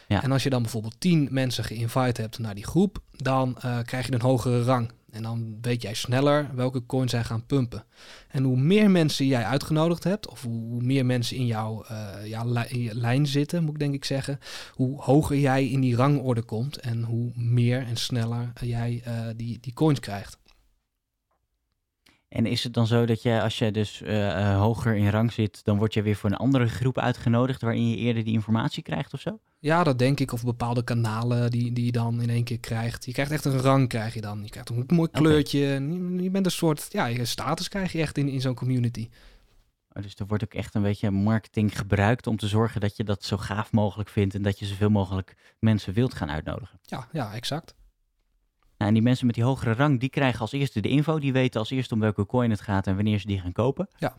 Ja. 0.09 0.23
En 0.23 0.33
als 0.33 0.43
je 0.43 0.51
dan 0.51 0.63
bijvoorbeeld 0.63 1.01
10 1.01 1.29
mensen 1.31 1.65
geïnvite 1.65 2.21
hebt 2.21 2.39
naar 2.39 2.55
die 2.55 2.67
groep, 2.67 2.99
dan 3.17 3.57
krijg 3.85 4.07
je 4.07 4.13
een 4.13 4.21
hogere 4.21 4.63
rang. 4.63 4.91
En 5.13 5.23
dan 5.23 5.59
weet 5.61 5.83
jij 5.83 5.95
sneller 5.95 6.51
welke 6.55 6.87
coins 6.87 7.11
zij 7.11 7.25
gaan 7.25 7.47
pumpen. 7.47 7.85
En 8.29 8.43
hoe 8.43 8.57
meer 8.57 8.91
mensen 8.91 9.27
jij 9.27 9.45
uitgenodigd 9.45 10.05
hebt, 10.05 10.29
of 10.29 10.43
hoe 10.43 10.83
meer 10.83 11.07
mensen 11.07 11.37
in 11.37 11.47
jouw, 11.47 11.85
jouw 12.25 12.67
lijn 12.93 13.27
zitten, 13.27 13.63
moet 13.65 13.75
ik 13.75 13.79
denk 13.81 13.95
ik 13.95 14.05
zeggen, 14.05 14.39
hoe 14.73 15.01
hoger 15.01 15.39
jij 15.39 15.69
in 15.69 15.81
die 15.81 15.97
rangorde 15.97 16.43
komt 16.43 16.77
en 16.77 17.03
hoe 17.03 17.31
meer 17.35 17.87
en 17.87 17.97
sneller 17.97 18.53
jij 18.61 19.03
uh, 19.07 19.27
die, 19.37 19.59
die 19.61 19.73
coins 19.73 20.01
krijgt. 20.01 20.39
En 22.33 22.47
is 22.47 22.65
het 22.65 22.75
dan 22.75 22.87
zo 22.87 23.07
dat 23.07 23.23
je, 23.23 23.43
als 23.43 23.59
je 23.59 23.71
dus 23.71 24.03
uh, 24.03 24.59
hoger 24.59 24.97
in 24.97 25.09
rang 25.09 25.33
zit, 25.33 25.65
dan 25.65 25.79
word 25.79 25.95
je 25.95 26.03
weer 26.03 26.17
voor 26.17 26.31
een 26.31 26.37
andere 26.37 26.69
groep 26.69 26.99
uitgenodigd 26.99 27.63
waarin 27.63 27.89
je 27.89 27.97
eerder 27.97 28.25
die 28.25 28.33
informatie 28.33 28.83
krijgt 28.83 29.15
of 29.15 29.21
zo? 29.21 29.39
Ja, 29.59 29.85
dat 29.85 29.99
denk 29.99 30.21
ik. 30.21 30.33
Of 30.33 30.45
bepaalde 30.45 30.85
kanalen 30.85 31.51
die, 31.51 31.73
die 31.73 31.85
je 31.85 31.93
dan 31.93 32.23
in 32.23 32.31
één 32.31 32.45
keer 32.45 32.61
krijgt. 32.61 33.05
Je 33.05 33.13
krijgt 33.13 33.33
echt 33.33 33.45
een 33.45 33.61
rang, 33.61 33.89
krijg 33.89 34.15
je 34.15 34.21
dan. 34.21 34.43
Je 34.43 34.49
krijgt 34.49 34.69
een 34.69 34.85
mooi 34.89 35.11
kleurtje. 35.11 35.59
Okay. 35.59 36.23
Je, 36.23 36.31
bent 36.31 36.47
een 36.47 36.53
soort, 36.53 36.87
ja, 36.91 37.07
je 37.07 37.25
status 37.25 37.69
krijg 37.69 37.93
je 37.93 38.01
echt 38.01 38.19
in, 38.19 38.29
in 38.29 38.41
zo'n 38.41 38.55
community. 38.55 39.09
Oh, 39.93 40.03
dus 40.03 40.15
er 40.15 40.27
wordt 40.27 40.45
ook 40.45 40.55
echt 40.55 40.75
een 40.75 40.83
beetje 40.83 41.11
marketing 41.11 41.79
gebruikt 41.79 42.27
om 42.27 42.37
te 42.37 42.49
zorgen 42.49 42.81
dat 42.81 42.97
je 42.97 43.05
dat 43.05 43.25
zo 43.25 43.37
gaaf 43.37 43.73
mogelijk 43.73 44.09
vindt 44.09 44.35
en 44.35 44.43
dat 44.43 44.59
je 44.59 44.67
zoveel 44.67 44.91
mogelijk 44.91 45.37
mensen 45.59 45.93
wilt 45.93 46.15
gaan 46.15 46.31
uitnodigen. 46.31 46.79
Ja, 46.83 47.09
ja, 47.13 47.33
exact. 47.35 47.75
Nou, 48.83 48.95
en 48.95 49.01
die 49.01 49.11
mensen 49.11 49.27
met 49.27 49.35
die 49.35 49.45
hogere 49.45 49.73
rang, 49.73 50.01
die 50.01 50.09
krijgen 50.09 50.41
als 50.41 50.53
eerste 50.53 50.81
de 50.81 50.89
info. 50.89 51.19
Die 51.19 51.33
weten 51.33 51.61
als 51.61 51.71
eerste 51.71 51.95
om 51.95 52.01
welke 52.01 52.27
coin 52.27 52.51
het 52.51 52.61
gaat 52.61 52.87
en 52.87 52.95
wanneer 52.95 53.19
ze 53.19 53.27
die 53.27 53.41
gaan 53.41 53.53
kopen. 53.53 53.89
Ja. 53.97 54.17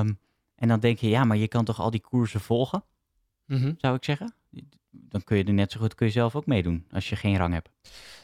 Um, 0.00 0.18
en 0.54 0.68
dan 0.68 0.80
denk 0.80 0.98
je, 0.98 1.08
ja, 1.08 1.24
maar 1.24 1.36
je 1.36 1.48
kan 1.48 1.64
toch 1.64 1.80
al 1.80 1.90
die 1.90 2.00
koersen 2.00 2.40
volgen? 2.40 2.84
Mm 3.46 3.60
-hmm. 3.60 3.74
Zou 3.78 3.96
ik 3.96 4.04
zeggen 4.04 4.34
dan 5.08 5.24
kun 5.24 5.36
je 5.36 5.44
er 5.44 5.52
net 5.52 5.72
zo 5.72 5.80
goed 5.80 5.94
kun 5.94 6.06
je 6.06 6.12
zelf 6.12 6.36
ook 6.36 6.46
meedoen 6.46 6.84
als 6.90 7.08
je 7.08 7.16
geen 7.16 7.36
rang 7.36 7.52
hebt. 7.52 7.70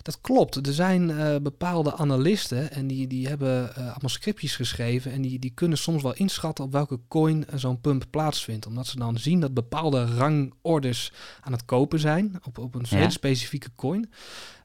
Dat 0.03 0.21
klopt. 0.21 0.67
Er 0.67 0.73
zijn 0.73 1.09
uh, 1.09 1.37
bepaalde 1.43 1.97
analisten 1.97 2.73
en 2.73 2.87
die, 2.87 3.07
die 3.07 3.29
hebben 3.29 3.63
uh, 3.69 3.77
allemaal 3.77 4.09
scriptjes 4.09 4.57
geschreven 4.57 5.13
en 5.13 5.23
die, 5.23 5.39
die 5.39 5.51
kunnen 5.51 5.79
soms 5.79 6.03
wel 6.03 6.15
inschatten 6.15 6.65
op 6.65 6.73
welke 6.73 7.01
coin 7.09 7.47
zo'n 7.55 7.81
pump 7.81 8.05
plaatsvindt. 8.11 8.67
Omdat 8.67 8.87
ze 8.87 8.99
dan 8.99 9.19
zien 9.19 9.41
dat 9.41 9.55
bepaalde 9.55 10.05
rangorders 10.05 11.13
aan 11.41 11.53
het 11.53 11.65
kopen 11.65 11.99
zijn 11.99 12.39
op, 12.45 12.59
op 12.59 12.75
een 12.75 12.87
ja. 12.89 13.11
specifieke 13.11 13.71
coin. 13.77 14.11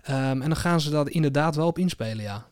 Um, 0.09 0.13
en 0.13 0.39
dan 0.39 0.55
gaan 0.55 0.81
ze 0.81 0.89
dat 0.89 1.09
inderdaad 1.09 1.55
wel 1.55 1.67
op 1.67 1.77
inspelen, 1.77 2.23
ja. 2.23 2.49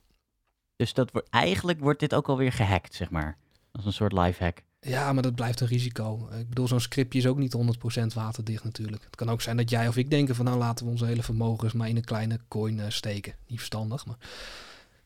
Dus 0.76 0.94
dat 0.94 1.12
wordt, 1.12 1.30
eigenlijk 1.30 1.80
wordt 1.80 2.00
dit 2.00 2.16
ook 2.16 2.30
alweer 2.30 2.52
gehackt, 2.52 2.94
zeg 2.94 3.10
maar. 3.10 3.38
Als 3.72 3.86
een 3.86 3.94
soort 3.94 4.14
live 4.14 4.44
hack. 4.44 4.64
Ja, 4.84 5.14
maar 5.14 5.24
dat 5.24 5.36
blijft 5.36 5.60
een 5.60 5.68
risico. 5.68 6.30
Ik 6.40 6.50
bedoel, 6.50 6.68
zo'n 6.68 6.80
scriptje 6.80 7.20
is 7.20 7.28
ook 7.28 7.38
niet 7.38 7.56
100% 8.02 8.14
waterdicht 8.14 8.64
natuurlijk. 8.64 9.04
Het 9.04 9.16
kan 9.16 9.30
ook 9.30 9.42
zijn 9.42 9.58
dat 9.58 9.70
jij 9.70 9.88
of 9.88 9.98
ik 9.98 10.10
denken 10.10 10.36
van 10.36 10.46
nou 10.46 10.58
laten 10.58 10.86
we 10.86 10.92
onze 10.92 11.06
hele 11.06 11.24
vermogens 11.24 11.74
maar 11.74 11.90
in 11.90 11.96
een 11.96 12.04
kleine 12.04 12.40
coin 12.48 12.78
uh, 12.78 12.86
steken. 12.88 13.36
Niet 13.48 13.58
verstandig, 13.58 14.06
maar... 14.06 14.18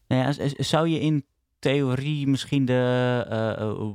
Nou 0.08 0.22
ja, 0.22 0.50
zou 0.58 0.88
je 0.88 1.00
in 1.00 1.26
theorie 1.60 2.28
misschien 2.28 2.66
de 2.66 3.26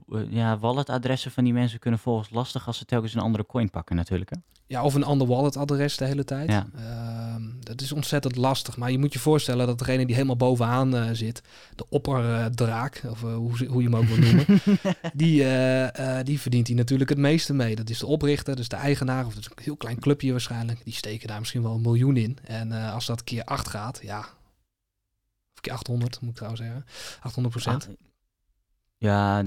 uh, 0.09 0.19
uh, 0.19 0.33
ja, 0.33 0.59
walletadressen 0.59 1.31
van 1.31 1.45
die 1.45 1.53
mensen 1.53 1.79
kunnen 1.79 2.01
volgens 2.01 2.31
lastig 2.31 2.67
als 2.67 2.79
ze 2.79 2.85
telkens 2.85 3.15
een 3.15 3.21
andere 3.21 3.47
coin 3.47 3.71
pakken 3.71 3.97
natuurlijk. 3.97 4.31
Hè? 4.31 4.37
Ja, 4.67 4.83
of 4.83 4.95
een 4.95 5.05
ander 5.05 5.27
walletadres 5.27 5.97
de 5.97 6.05
hele 6.05 6.25
tijd. 6.25 6.51
Ja. 6.51 6.67
Uh, 6.77 7.35
dat 7.61 7.81
is 7.81 7.93
ontzettend 7.93 8.37
lastig. 8.37 8.77
Maar 8.77 8.91
je 8.91 8.99
moet 8.99 9.13
je 9.13 9.19
voorstellen 9.19 9.67
dat 9.67 9.79
degene 9.79 10.07
die 10.07 10.15
helemaal 10.15 10.37
bovenaan 10.37 11.17
zit, 11.17 11.43
de 11.75 11.85
opperdraak, 11.89 13.03
of 13.09 13.21
hoe, 13.21 13.67
hoe 13.67 13.83
je 13.83 13.89
hem 13.89 13.97
ook 13.97 14.05
wil 14.05 14.19
noemen, 14.19 14.47
die, 15.13 15.45
die 16.25 16.41
verdient 16.41 16.67
hij 16.67 16.77
natuurlijk 16.77 17.11
het 17.11 17.19
meeste 17.19 17.55
mee. 17.55 17.77
Dat 17.77 17.91
is 17.91 17.99
de 17.99 18.07
oprichter, 18.07 18.57
dus 18.57 18.69
de 18.69 18.77
eigenaar, 18.77 19.27
of 19.27 19.35
dat 19.35 19.43
is 19.43 19.51
een 19.55 19.63
heel 19.63 19.77
klein 19.77 19.99
clubje 19.99 20.31
waarschijnlijk. 20.31 20.85
Die 20.85 20.95
steken 20.95 21.29
daar 21.29 21.39
misschien 21.39 21.63
wel 21.63 21.75
een 21.75 21.81
miljoen 21.81 22.17
in. 22.17 22.39
En 22.45 22.73
als 22.73 23.07
dat 23.07 23.25
keer 23.25 23.45
acht 23.45 23.69
gaat, 23.69 24.01
ja, 24.03 24.27
keer 25.63 25.73
800 25.73 26.21
moet 26.21 26.31
ik 26.31 26.37
trouwens 26.37 26.63
zeggen. 26.63 26.85
800 27.21 27.55
procent. 27.55 27.89
Ja, 29.03 29.43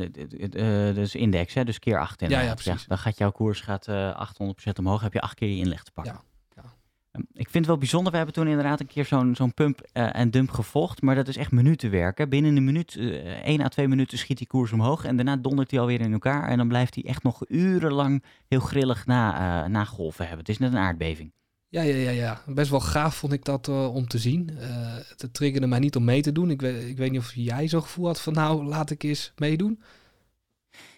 dus 0.93 1.15
index, 1.15 1.53
hè? 1.53 1.63
dus 1.63 1.79
keer 1.79 1.99
8 1.99 2.21
Ja, 2.21 2.39
ja, 2.39 2.53
precies. 2.53 2.81
Ja, 2.81 2.87
dan 2.87 2.97
gaat 2.97 3.17
jouw 3.17 3.31
koers 3.31 3.61
gaat, 3.61 3.87
uh, 3.87 4.09
eh, 4.09 4.15
800% 4.15 4.79
omhoog, 4.79 5.01
heb 5.01 5.13
je 5.13 5.21
acht 5.21 5.33
keer 5.33 5.49
je 5.49 5.57
inleg 5.57 5.83
te 5.83 5.91
pakken. 5.91 6.13
Ja. 6.13 6.63
Ehm, 7.11 7.23
ik 7.31 7.49
vind 7.49 7.53
het 7.53 7.65
wel 7.65 7.77
bijzonder, 7.77 8.11
we 8.11 8.17
hebben 8.17 8.35
toen 8.35 8.47
inderdaad 8.47 8.79
een 8.79 8.87
keer 8.87 9.05
zo'n 9.05 9.35
zo'n 9.35 9.53
pump 9.53 9.81
uh, 9.93 10.15
en 10.15 10.31
dump 10.31 10.49
gevolgd, 10.49 11.01
maar 11.01 11.15
dat 11.15 11.27
is 11.27 11.37
echt 11.37 11.51
minutenwerk. 11.51 12.29
Binnen 12.29 12.55
een 12.55 12.63
minuut, 12.63 12.95
uh, 12.95 13.15
één 13.45 13.61
à 13.61 13.67
twee 13.67 13.87
minuten 13.87 14.17
schiet 14.17 14.37
die 14.37 14.47
koers 14.47 14.71
omhoog 14.71 15.05
en 15.05 15.15
daarna 15.15 15.35
dondert 15.35 15.71
hij 15.71 15.79
alweer 15.79 16.01
in 16.01 16.13
elkaar 16.13 16.47
en 16.47 16.57
dan 16.57 16.67
blijft 16.67 16.95
hij 16.95 17.03
echt 17.03 17.23
nog 17.23 17.41
urenlang 17.47 18.23
heel 18.47 18.59
grillig 18.59 19.05
na, 19.05 19.67
na 19.67 19.85
golven 19.85 20.27
hebben. 20.27 20.39
Het 20.39 20.49
is 20.49 20.57
net 20.57 20.71
een 20.71 20.79
aardbeving. 20.79 21.31
Ja, 21.75 21.81
ja, 21.81 21.95
ja, 21.95 22.09
ja. 22.09 22.41
Best 22.45 22.69
wel 22.69 22.79
gaaf 22.79 23.15
vond 23.15 23.33
ik 23.33 23.45
dat 23.45 23.67
uh, 23.67 23.95
om 23.95 24.07
te 24.07 24.17
zien. 24.17 24.49
Uh, 24.51 24.95
het 25.17 25.33
triggerde 25.33 25.67
mij 25.67 25.79
niet 25.79 25.95
om 25.95 26.03
mee 26.03 26.21
te 26.21 26.31
doen. 26.31 26.49
Ik 26.49 26.61
weet, 26.61 26.83
ik 26.83 26.97
weet 26.97 27.11
niet 27.11 27.19
of 27.19 27.33
jij 27.33 27.67
zo'n 27.67 27.81
gevoel 27.81 28.05
had 28.05 28.21
van 28.21 28.33
nou, 28.33 28.65
laat 28.65 28.89
ik 28.89 29.03
eens 29.03 29.33
meedoen. 29.35 29.81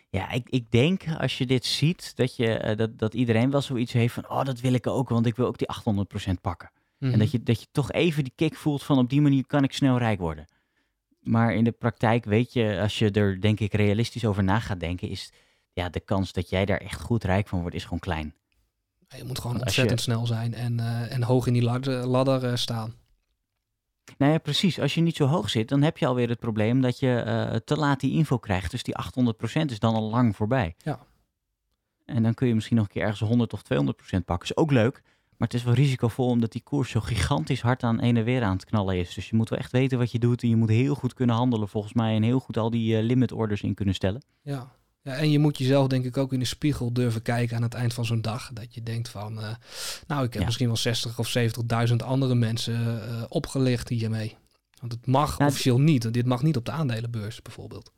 Ja, 0.10 0.32
ik, 0.32 0.50
ik 0.50 0.72
denk 0.72 1.04
als 1.18 1.38
je 1.38 1.46
dit 1.46 1.66
ziet, 1.66 2.16
dat, 2.16 2.36
je, 2.36 2.64
uh, 2.64 2.76
dat, 2.76 3.00
dat 3.00 3.14
iedereen 3.14 3.52
wel 3.52 3.62
zoiets 3.62 3.94
heeft 3.94 4.14
van, 4.14 4.30
oh, 4.30 4.44
dat 4.44 4.60
wil 4.60 4.74
ik 4.74 4.88
ook, 4.88 5.10
want 5.10 5.26
ik 5.26 5.36
wil 5.36 5.48
ook 5.48 5.58
die 5.58 5.68
800% 6.30 6.42
pakken. 6.42 6.72
En 7.00 7.08
Mhm. 7.10 7.18
dat 7.18 7.32
je, 7.32 7.44
dat 7.44 7.62
je 7.62 7.68
toch 7.72 7.92
even 7.92 8.24
die 8.24 8.34
kick 8.36 8.56
voelt 8.56 8.84
van, 8.84 8.98
op 8.98 9.10
die 9.10 9.22
manier 9.22 9.46
kan 9.46 9.64
ik 9.64 9.74
snel 9.74 9.98
rijk 9.98 10.20
worden. 10.20 10.48
Maar 11.20 11.54
in 11.54 11.64
de 11.64 11.72
praktijk 11.72 12.26
weet 12.26 12.54
je, 12.54 12.80
als 12.82 13.00
je 13.00 13.12
er 13.12 13.42
denk 13.42 13.60
ik 13.60 13.74
realistisch 13.74 14.26
over 14.26 14.44
na 14.44 14.60
gaat 14.60 14.80
denken, 14.80 15.10
is 15.10 15.32
ja, 15.74 15.90
de 15.90 16.00
kans 16.00 16.34
dat 16.34 16.50
jij 16.50 16.66
daar 16.66 16.82
echt 16.82 17.02
goed 17.02 17.24
rijk 17.24 17.48
van 17.48 17.62
wordt, 17.62 17.76
is 17.76 17.84
gewoon 17.84 18.00
klein. 18.00 18.34
Je 19.16 19.24
moet 19.24 19.40
gewoon 19.40 19.60
ontzettend 19.60 20.02
snel 20.02 20.26
zijn 20.26 20.54
en, 20.54 20.80
eh, 20.80 21.14
en 21.14 21.24
hoog 21.24 21.48
in 21.48 21.54
die 21.54 21.64
ladder, 21.64 22.06
ladder 22.06 22.46
eh, 22.46 22.56
staan. 22.56 22.94
Nou 24.18 24.32
ja, 24.32 24.38
precies. 24.38 24.80
Als 24.80 24.94
je 24.94 25.02
niet 25.02 25.16
zo 25.16 25.26
hoog 25.26 25.50
zit, 25.50 25.70
dan 25.70 25.82
heb 25.82 25.98
je 25.98 26.08
alweer 26.08 26.30
het 26.30 26.40
probleem 26.40 26.82
dat 26.82 27.00
je 27.00 27.16
eh, 27.16 27.56
te 27.56 27.76
laat 27.76 28.00
die 28.00 28.12
info 28.12 28.38
krijgt. 28.38 28.72
Dus 28.72 28.84
die 28.84 28.96
800% 28.96 29.72
is 29.72 29.80
dan 29.80 29.96
al 29.96 30.10
lang 30.10 30.36
voorbij. 30.36 30.76
Ja. 30.78 31.00
En 32.06 32.24
dan 32.24 32.34
kun 32.34 32.48
je 32.48 32.56
misschien 32.56 32.76
nog 32.76 32.86
een 32.86 32.92
keer 32.92 33.02
ergens 33.02 33.30
100 33.30 33.54
of 33.54 33.62
200% 33.62 34.26
pakken. 34.26 34.50
Is 34.50 34.58
ook 34.58 34.72
leuk, 34.72 35.02
maar 35.38 35.48
het 35.48 35.54
is 35.54 35.64
wel 35.64 35.74
risicovol 35.74 36.30
omdat 36.30 36.52
die 36.52 36.62
koers 36.64 36.90
zo 36.90 37.00
gigantisch 37.00 37.62
hard 37.62 37.84
aan 37.84 38.02
een 38.02 38.18
en 38.18 38.24
weer 38.24 38.44
aan 38.44 38.56
het 38.56 38.66
knallen 38.66 38.98
is. 38.98 39.14
Dus 39.14 39.30
je 39.30 39.36
moet 39.36 39.50
wel 39.50 39.60
echt 39.60 39.72
weten 39.72 39.98
wat 39.98 40.12
je 40.12 40.20
doet 40.20 40.44
en 40.44 40.50
je 40.50 40.56
moet 40.56 40.70
heel 40.70 40.96
goed 40.96 41.14
kunnen 41.14 41.36
handelen 41.36 41.68
volgens 41.68 41.94
mij. 41.94 42.16
En 42.16 42.24
heel 42.24 42.40
goed 42.40 42.58
al 42.58 42.70
die 42.70 42.98
eh, 42.98 43.04
limit 43.04 43.32
orders 43.32 43.62
in 43.62 43.74
kunnen 43.74 43.96
stellen. 43.96 44.24
Ja. 44.42 44.76
Ja, 45.08 45.14
en 45.14 45.32
je 45.32 45.40
moet 45.40 45.58
jezelf 45.58 45.88
denk 45.88 46.06
ik 46.06 46.18
ook 46.18 46.34
in 46.34 46.40
de 46.40 46.46
spiegel 46.46 46.94
durven 46.94 47.22
kijken 47.22 47.56
aan 47.56 47.62
het 47.62 47.74
eind 47.74 47.94
van 47.94 48.06
zo'n 48.06 48.22
dag. 48.22 48.50
Dat 48.54 48.74
je 48.74 48.84
denkt 48.84 49.10
van, 49.10 49.40
eh, 49.42 49.50
nou 50.08 50.24
ik 50.24 50.32
heb 50.32 50.40
Ja. 50.40 50.46
misschien 50.46 50.68
wel 50.68 50.78
60 50.78 51.20
of 51.20 51.28
70.000 51.28 52.04
andere 52.04 52.36
mensen 52.36 53.02
eh, 53.10 53.24
opgelicht 53.28 53.90
hiermee. 53.90 54.36
Want 54.80 54.92
het 54.92 55.06
mag 55.08 55.38
Nou, 55.38 55.50
officieel 55.52 55.80
niet. 55.80 56.04
want 56.04 56.16
Dit 56.16 56.26
mag 56.26 56.44
niet 56.44 56.58
op 56.58 56.66
de 56.66 56.72
aandelenbeurs 56.72 57.42
bijvoorbeeld. 57.42 57.92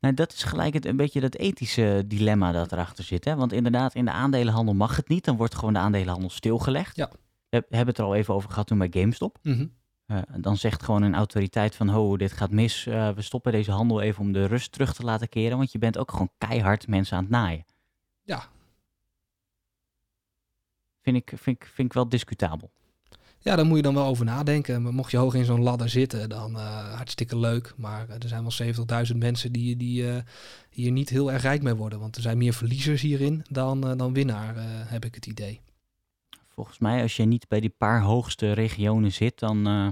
Nou, 0.00 0.14
dat 0.14 0.32
is 0.32 0.42
gelijk 0.42 0.74
het, 0.74 0.86
een 0.86 0.96
beetje 0.96 1.20
dat 1.20 1.34
ethische 1.34 2.04
dilemma 2.06 2.52
dat 2.52 2.72
erachter 2.72 3.04
zit. 3.04 3.24
Hè? 3.24 3.36
Want 3.36 3.52
inderdaad, 3.52 3.94
in 3.94 4.04
de 4.04 4.10
aandelenhandel 4.10 4.74
mag 4.74 4.96
het 4.96 5.08
niet. 5.08 5.24
Dan 5.24 5.36
wordt 5.36 5.54
gewoon 5.54 5.72
de 5.72 5.78
aandelenhandel 5.78 6.30
stilgelegd. 6.30 6.96
Ja. 6.96 7.10
We 7.48 7.56
hebben 7.68 7.86
het 7.86 7.98
er 7.98 8.04
al 8.04 8.14
even 8.14 8.34
over 8.34 8.50
gehad 8.50 8.66
toen 8.66 8.78
bij 8.78 8.88
GameStop. 8.90 9.38
Mhm. 9.42 9.66
Eh, 10.10 10.18
dan 10.36 10.56
zegt 10.56 10.82
gewoon 10.82 11.02
een 11.02 11.14
autoriteit 11.14 11.74
van, 11.74 11.88
ho, 11.88 12.16
dit 12.16 12.32
gaat 12.32 12.50
mis. 12.50 12.86
eh, 12.86 13.10
we 13.10 13.22
stoppen 13.22 13.52
deze 13.52 13.70
handel 13.70 14.00
even 14.00 14.22
om 14.22 14.32
de 14.32 14.44
rust 14.44 14.72
terug 14.72 14.94
te 14.94 15.02
laten 15.02 15.28
keren. 15.28 15.56
Want 15.56 15.72
je 15.72 15.78
bent 15.78 15.98
ook 15.98 16.10
gewoon 16.10 16.30
keihard 16.38 16.86
mensen 16.86 17.16
aan 17.16 17.22
het 17.22 17.32
naaien. 17.32 17.64
Ja. 18.22 18.44
Vind 21.02 21.16
ik, 21.16 21.32
vind 21.36 21.56
ik, 21.56 21.70
vind 21.74 21.88
ik 21.88 21.92
wel 21.92 22.08
discutabel. 22.08 22.70
Ja, 23.38 23.56
daar 23.56 23.66
moet 23.66 23.76
je 23.76 23.82
dan 23.82 23.94
wel 23.94 24.06
over 24.06 24.24
nadenken. 24.24 24.82
Maar 24.82 24.94
mocht 24.94 25.10
je 25.10 25.16
hoog 25.16 25.34
in 25.34 25.44
zo'n 25.44 25.62
ladder 25.62 25.88
zitten, 25.88 26.28
dan 26.28 26.56
eh, 26.56 26.94
hartstikke 26.94 27.38
leuk. 27.38 27.74
Maar 27.76 28.08
er 28.08 28.28
zijn 28.28 28.42
wel 28.42 29.06
70.000 29.12 29.16
mensen 29.16 29.52
die, 29.52 29.76
die 29.76 30.22
hier 30.70 30.90
niet 30.90 31.08
heel 31.08 31.32
erg 31.32 31.42
rijk 31.42 31.62
mee 31.62 31.74
worden. 31.74 32.00
Want 32.00 32.16
er 32.16 32.22
zijn 32.22 32.38
meer 32.38 32.54
verliezers 32.54 33.02
hierin 33.02 33.44
dan, 33.50 33.96
dan 33.96 34.12
winnaar, 34.12 34.54
heb 34.86 35.04
ik 35.04 35.14
het 35.14 35.26
idee. 35.26 35.60
Volgens 36.54 36.78
mij, 36.78 37.02
als 37.02 37.16
je 37.16 37.24
niet 37.24 37.48
bij 37.48 37.60
die 37.60 37.74
paar 37.76 38.00
hoogste 38.00 38.52
regionen 38.52 39.12
zit, 39.12 39.38
dan 39.38 39.66
eh, 39.66 39.88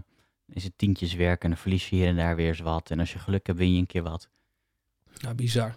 is 0.47 0.65
het 0.65 0.73
tientjes 0.77 1.15
werk 1.15 1.43
en 1.43 1.49
dan 1.49 1.59
verlies 1.59 1.89
je 1.89 1.97
hier 1.97 2.07
en 2.07 2.17
daar 2.17 2.37
weer 2.37 2.49
eens 2.49 2.61
wat. 2.61 2.91
En 2.91 2.99
als 2.99 3.13
je 3.13 3.19
geluk 3.19 3.47
hebt, 3.47 3.59
win 3.59 3.73
je 3.73 3.79
een 3.79 3.87
keer 3.87 4.03
wat. 4.03 4.29
Ja, 5.15 5.35
bizar. 5.35 5.75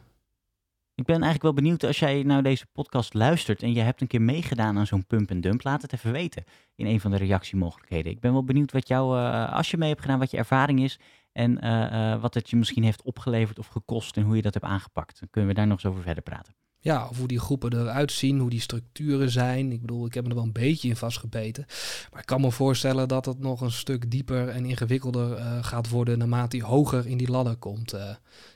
Ik 0.96 1.08
ben 1.08 1.16
eigenlijk 1.16 1.44
wel 1.44 1.64
benieuwd 1.64 1.84
als 1.84 2.00
jij 2.00 2.24
nou 2.24 2.42
deze 2.42 2.66
podcast 2.66 3.14
luistert 3.14 3.64
en 3.64 3.74
je 3.74 3.82
hebt 3.82 4.02
een 4.02 4.08
keer 4.08 4.22
meegedaan 4.22 4.78
aan 4.78 4.88
zo'n 4.88 5.06
pump 5.06 5.30
en 5.30 5.42
dump, 5.42 5.64
laat 5.64 5.82
het 5.82 5.94
even 5.94 6.12
weten 6.12 6.44
in 6.76 6.86
een 6.86 7.00
van 7.00 7.12
de 7.12 7.18
reactiemogelijkheden. 7.18 8.12
Ik 8.12 8.20
ben 8.20 8.32
wel 8.32 8.44
benieuwd 8.44 8.72
wat 8.72 8.88
jou, 8.88 9.18
eh, 9.18 9.54
als 9.54 9.72
je 9.72 9.78
mee 9.78 9.90
hebt 9.90 10.02
gedaan, 10.02 10.20
wat 10.20 10.32
je 10.32 10.38
ervaring 10.38 10.82
is 10.82 11.00
en 11.32 11.60
eh, 11.60 12.22
wat 12.22 12.34
het 12.34 12.50
je 12.50 12.56
misschien 12.56 12.84
heeft 12.84 13.02
opgeleverd 13.02 13.60
of 13.60 13.68
gekost 13.68 14.18
en 14.18 14.24
hoe 14.24 14.36
je 14.36 14.42
dat 14.42 14.54
hebt 14.54 14.66
aangepakt. 14.66 15.20
Dan 15.20 15.30
kunnen 15.30 15.50
we 15.50 15.56
daar 15.56 15.68
nog 15.68 15.84
eens 15.84 15.92
over 15.92 16.04
verder 16.04 16.24
praten. 16.24 16.54
Ja, 16.84 17.08
of 17.08 17.18
hoe 17.18 17.28
die 17.28 17.40
groepen 17.40 17.74
eruit 17.74 18.12
zien, 18.12 18.40
hoe 18.40 18.50
die 18.50 18.60
structuren 18.60 19.32
zijn. 19.32 19.72
Ik 19.72 19.82
bedoel, 19.82 20.06
ik 20.06 20.14
heb 20.14 20.24
me 20.24 20.30
er 20.30 20.36
wel 20.36 20.44
een 20.44 20.52
beetje 20.52 20.88
in 20.88 20.96
vastgebeten. 20.96 21.66
Maar 22.12 22.20
ik 22.20 22.26
kan 22.26 22.42
me 22.42 22.52
voorstellen 22.52 23.08
dat 23.08 23.26
het 23.26 23.40
nog 23.40 23.62
een 23.62 23.72
stuk 23.72 24.12
dieper 24.12 24.50
en 24.50 24.66
ingewikkelder 24.66 25.34
eh, 25.34 25.64
gaat 25.64 25.90
worden 25.90 26.18
naarmate 26.18 26.58
hij 26.58 26.66
hoger 26.66 27.08
in 27.08 27.18
die 27.18 27.32
ladder 27.32 27.56
komt. 27.56 27.94
Eh, 27.94 28.10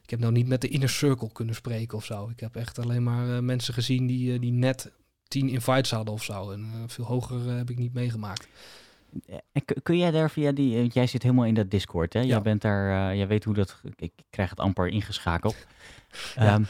ik 0.03 0.10
heb 0.10 0.20
nou 0.20 0.32
niet 0.32 0.48
met 0.48 0.62
de 0.62 0.67
inner 0.67 0.89
circle 0.89 1.32
kunnen 1.32 1.55
spreken 1.55 1.98
of 1.98 2.05
zo. 2.05 2.29
Ik 2.29 2.39
heb 2.39 2.55
echt 2.55 2.79
alleen 2.79 3.03
maar 3.03 3.36
eh, 3.36 3.39
mensen 3.39 3.74
gezien 3.74 4.08
die, 4.08 4.39
die 4.39 4.51
net 4.51 4.91
tien 5.27 5.50
invites 5.50 5.91
hadden 5.91 6.13
of 6.13 6.24
zo. 6.24 6.51
En 6.51 6.72
veel 6.88 7.05
hoger 7.05 7.50
heb 7.50 7.70
ik 7.70 7.77
niet 7.77 7.94
meegemaakt. 7.94 8.48
En 9.51 9.63
kun 9.84 9.98
jij 9.98 10.12
daar 10.12 10.32
via 10.32 10.51
die, 10.51 10.77
want 10.77 10.94
jij 10.94 11.08
zit 11.08 11.24
helemaal 11.24 11.46
in 11.46 11.53
dat 11.53 11.72
Discord, 11.72 12.13
hè? 12.13 12.20
Ja. 12.20 12.25
Jij 12.25 12.41
bent 12.41 12.62
daar, 12.62 13.15
jij 13.15 13.27
weet 13.27 13.44
hoe 13.44 13.53
dat, 13.53 13.82
ik 13.96 14.12
krijg 14.29 14.50
het 14.50 14.60
amper 14.60 14.88
ingeschakeld. 14.88 15.55
Ja. 16.36 16.53
Ehm, 16.53 16.63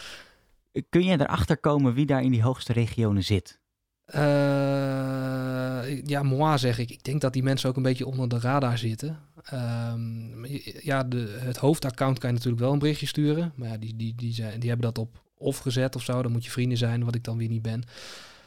kun 0.89 1.03
jij 1.03 1.17
erachter 1.17 1.57
komen 1.57 1.93
wie 1.93 2.05
daar 2.05 2.23
in 2.23 2.31
die 2.31 2.43
hoogste 2.43 2.73
regionen 2.73 3.23
zit? 3.23 3.59
Eh, 4.05 6.01
ja, 6.05 6.23
moi 6.23 6.57
zeg 6.57 6.77
ik. 6.79 6.91
Ik 6.91 7.03
denk 7.03 7.21
dat 7.21 7.33
die 7.33 7.43
mensen 7.43 7.69
ook 7.69 7.75
een 7.75 7.83
beetje 7.83 8.05
onder 8.05 8.29
de 8.29 8.39
radar 8.39 8.77
zitten. 8.77 9.19
Ehm, 9.43 10.45
je- 10.45 10.79
ja, 10.83 11.03
de, 11.03 11.37
het 11.39 11.57
hoofdaccount 11.57 12.19
kan 12.19 12.29
je 12.29 12.35
natuurlijk 12.35 12.63
wel 12.63 12.73
een 12.73 12.79
berichtje 12.79 13.05
sturen. 13.05 13.53
Maar 13.55 13.67
ja, 13.69 13.77
die, 13.77 13.95
die, 13.95 14.15
die, 14.15 14.33
zijn, 14.33 14.59
die 14.59 14.69
hebben 14.69 14.93
dat 14.93 14.97
op 14.97 15.23
off 15.37 15.59
gezet 15.59 15.95
of 15.95 16.03
zo. 16.03 16.21
Dan 16.21 16.31
moet 16.31 16.45
je 16.45 16.51
vrienden 16.51 16.77
zijn, 16.77 17.03
wat 17.03 17.15
ik 17.15 17.23
dan 17.23 17.37
weer 17.37 17.49
niet 17.49 17.61
ben. 17.61 17.81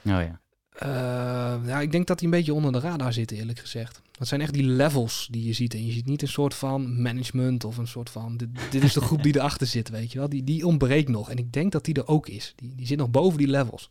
Oh 0.05 0.23
ja. 0.23 0.41
Eh, 0.73 1.67
ja, 1.67 1.81
ik 1.81 1.93
denk 1.93 2.07
dat 2.07 2.19
die 2.19 2.27
een 2.29 2.35
beetje 2.35 2.55
onder 2.55 2.73
de 2.73 2.81
radar 2.81 3.13
zitten, 3.13 3.37
eerlijk 3.37 3.59
gezegd. 3.59 4.03
Dat 4.19 4.29
zijn 4.29 4.41
echt 4.41 4.53
die 4.53 4.67
levels 4.67 5.29
die 5.31 5.45
je 5.45 5.53
ziet. 5.53 5.75
En 5.75 5.87
je 5.87 5.93
ziet 5.93 6.07
niet 6.07 6.23
een 6.23 6.29
soort 6.29 6.55
van 6.55 7.03
management 7.03 7.65
of 7.65 7.77
een 7.77 7.87
soort 7.87 8.11
van... 8.11 8.37
Dit, 8.37 8.49
dit 8.71 8.83
is 8.83 8.93
de 8.93 9.01
groep 9.01 9.23
die 9.23 9.37
erachter 9.37 9.67
zit, 9.67 9.89
weet 9.89 10.13
je 10.13 10.19
wel. 10.19 10.29
Die, 10.29 10.45
die 10.45 10.67
ontbreekt 10.67 11.09
nog. 11.09 11.31
En 11.31 11.37
ik 11.37 11.53
denk 11.53 11.73
dat 11.73 11.85
die 11.85 11.95
er 11.95 12.07
ook 12.07 12.29
is. 12.29 12.53
Die, 12.57 12.75
die 12.75 12.87
zit 12.87 12.99
nog 12.99 13.11
boven 13.11 13.39
die 13.39 13.49
levels. 13.49 13.91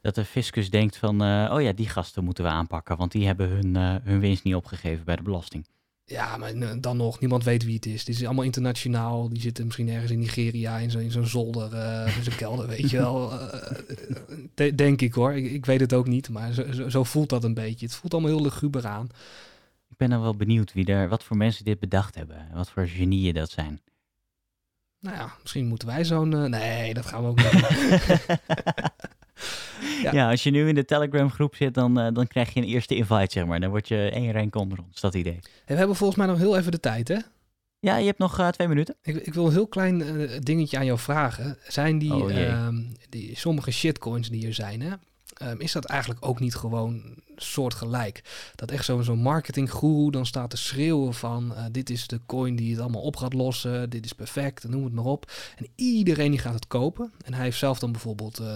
Dat 0.00 0.14
de 0.14 0.24
fiscus 0.24 0.70
denkt 0.70 0.96
van, 0.96 1.22
eh, 1.22 1.50
oh 1.52 1.62
ja, 1.62 1.72
die 1.72 1.88
gasten 1.88 2.24
moeten 2.24 2.44
we 2.44 2.50
aanpakken, 2.50 2.96
want 2.96 3.12
die 3.12 3.26
hebben 3.26 3.48
hun, 3.48 3.76
eh, 3.76 3.94
hun 4.02 4.20
winst 4.20 4.44
niet 4.44 4.54
opgegeven 4.54 5.04
bij 5.04 5.16
de 5.16 5.22
belasting. 5.22 5.66
Ja, 6.04 6.36
maar 6.36 6.80
dan 6.80 6.96
nog, 6.96 7.20
niemand 7.20 7.44
weet 7.44 7.64
wie 7.64 7.74
het 7.74 7.86
is. 7.86 8.04
Dit 8.04 8.14
is 8.16 8.24
allemaal 8.24 8.44
internationaal. 8.44 9.28
Die 9.28 9.40
zitten 9.40 9.64
misschien 9.64 9.88
ergens 9.88 10.10
in 10.10 10.18
Nigeria 10.18 10.78
in 10.78 10.90
zo'n 10.90 11.00
in 11.00 11.10
zo'n 11.10 11.26
zolder, 11.26 11.74
eh 11.74 12.16
in 12.16 12.22
zo'n 12.24 12.36
kelder, 12.36 12.66
weet 12.66 12.90
je 12.90 12.96
wel. 12.96 13.32
De- 14.60 14.74
denk 14.74 15.00
ik 15.00 15.14
hoor. 15.14 15.32
Ik, 15.32 15.50
ik 15.50 15.66
weet 15.66 15.80
het 15.80 15.92
ook 15.92 16.06
niet, 16.06 16.28
maar 16.28 16.52
zo, 16.52 16.72
zo, 16.72 16.88
zo 16.88 17.04
voelt 17.04 17.28
dat 17.28 17.44
een 17.44 17.54
beetje. 17.54 17.86
Het 17.86 17.94
voelt 17.94 18.12
allemaal 18.12 18.30
heel 18.30 18.42
luguber 18.42 18.86
aan. 18.86 19.08
Ik 19.90 19.96
ben 19.96 20.10
dan 20.10 20.20
wel 20.20 20.36
benieuwd 20.36 20.72
wie 20.72 20.86
er, 20.86 21.08
wat 21.08 21.24
voor 21.24 21.36
mensen 21.36 21.64
dit 21.64 21.78
bedacht 21.78 22.14
hebben, 22.14 22.48
wat 22.54 22.70
voor 22.70 22.86
genieën 22.86 23.34
dat 23.34 23.50
zijn. 23.50 23.80
Nou 25.00 25.16
ja, 25.16 25.32
misschien 25.42 25.66
moeten 25.66 25.88
wij 25.88 26.04
zo'n... 26.04 26.34
eh, 26.34 26.44
nee, 26.44 26.94
dat 26.94 27.06
gaan 27.06 27.22
we 27.22 27.28
ook 27.28 27.36
niet 27.42 27.50
doen. 27.52 27.60
Ja. 30.02 30.12
Ja. 30.12 30.30
als 30.30 30.42
je 30.42 30.50
nu 30.50 30.68
in 30.68 30.74
de 30.74 30.84
Telegram 30.84 31.30
groep 31.30 31.54
zit, 31.54 31.74
dan, 31.74 32.00
eh, 32.00 32.12
dan 32.12 32.26
krijg 32.26 32.54
je 32.54 32.60
een 32.60 32.66
eerste 32.66 32.94
invite, 32.94 33.26
zeg 33.32 33.46
maar. 33.46 33.60
Dan 33.60 33.70
word 33.70 33.88
je 33.88 34.10
één 34.10 34.32
rank 34.32 34.54
onder 34.54 34.78
ons, 34.86 35.00
dat 35.00 35.14
idee. 35.14 35.38
En 35.42 35.42
we 35.66 35.74
hebben 35.74 35.96
volgens 35.96 36.18
mij 36.18 36.26
nog 36.28 36.38
heel 36.38 36.56
even 36.58 36.72
de 36.72 36.80
tijd, 36.80 37.08
hè? 37.08 37.16
Ja, 37.80 37.96
je 37.96 38.06
hebt 38.06 38.18
nog 38.18 38.38
eh, 38.38 38.48
twee 38.48 38.68
minuten. 38.68 38.96
Ik, 39.02 39.16
ik 39.16 39.34
wil 39.34 39.46
een 39.46 39.52
heel 39.52 39.66
klein 39.66 40.02
eh, 40.02 40.38
dingetje 40.40 40.78
aan 40.78 40.84
jou 40.84 40.98
vragen. 40.98 41.58
Zijn 41.68 41.98
die, 41.98 42.14
Oh, 42.14 42.36
ehm, 42.36 42.76
die 43.08 43.36
sommige 43.36 43.70
shitcoins 43.70 44.28
die 44.30 44.46
er 44.46 44.54
zijn, 44.54 44.80
hè? 44.80 44.90
Ehm, 45.34 45.60
is 45.60 45.72
dat 45.72 45.84
eigenlijk 45.84 46.26
ook 46.26 46.40
niet 46.40 46.54
gewoon 46.54 47.02
soortgelijk? 47.36 48.22
Dat 48.54 48.70
echt 48.70 48.84
zo'n 48.84 49.04
zo'n 49.04 49.18
marketinggoeroe 49.22 50.10
dan 50.10 50.26
staat 50.26 50.50
te 50.50 50.56
schreeuwen 50.56 51.14
van... 51.14 51.54
eh, 51.54 51.64
dit 51.72 51.90
is 51.90 52.06
de 52.06 52.20
coin 52.26 52.56
die 52.56 52.70
het 52.70 52.80
allemaal 52.80 53.00
op 53.02 53.16
gaat 53.16 53.32
lossen, 53.32 53.90
dit 53.90 54.04
is 54.04 54.12
perfect, 54.12 54.68
noem 54.68 54.84
het 54.84 54.92
maar 54.92 55.04
op. 55.04 55.30
En 55.56 55.66
iedereen 55.74 56.30
die 56.30 56.40
gaat 56.40 56.54
het 56.54 56.66
kopen. 56.66 57.12
En 57.24 57.34
hij 57.34 57.44
heeft 57.44 57.58
zelf 57.58 57.78
dan 57.78 57.92
bijvoorbeeld 57.92 58.38
eh 58.38 58.54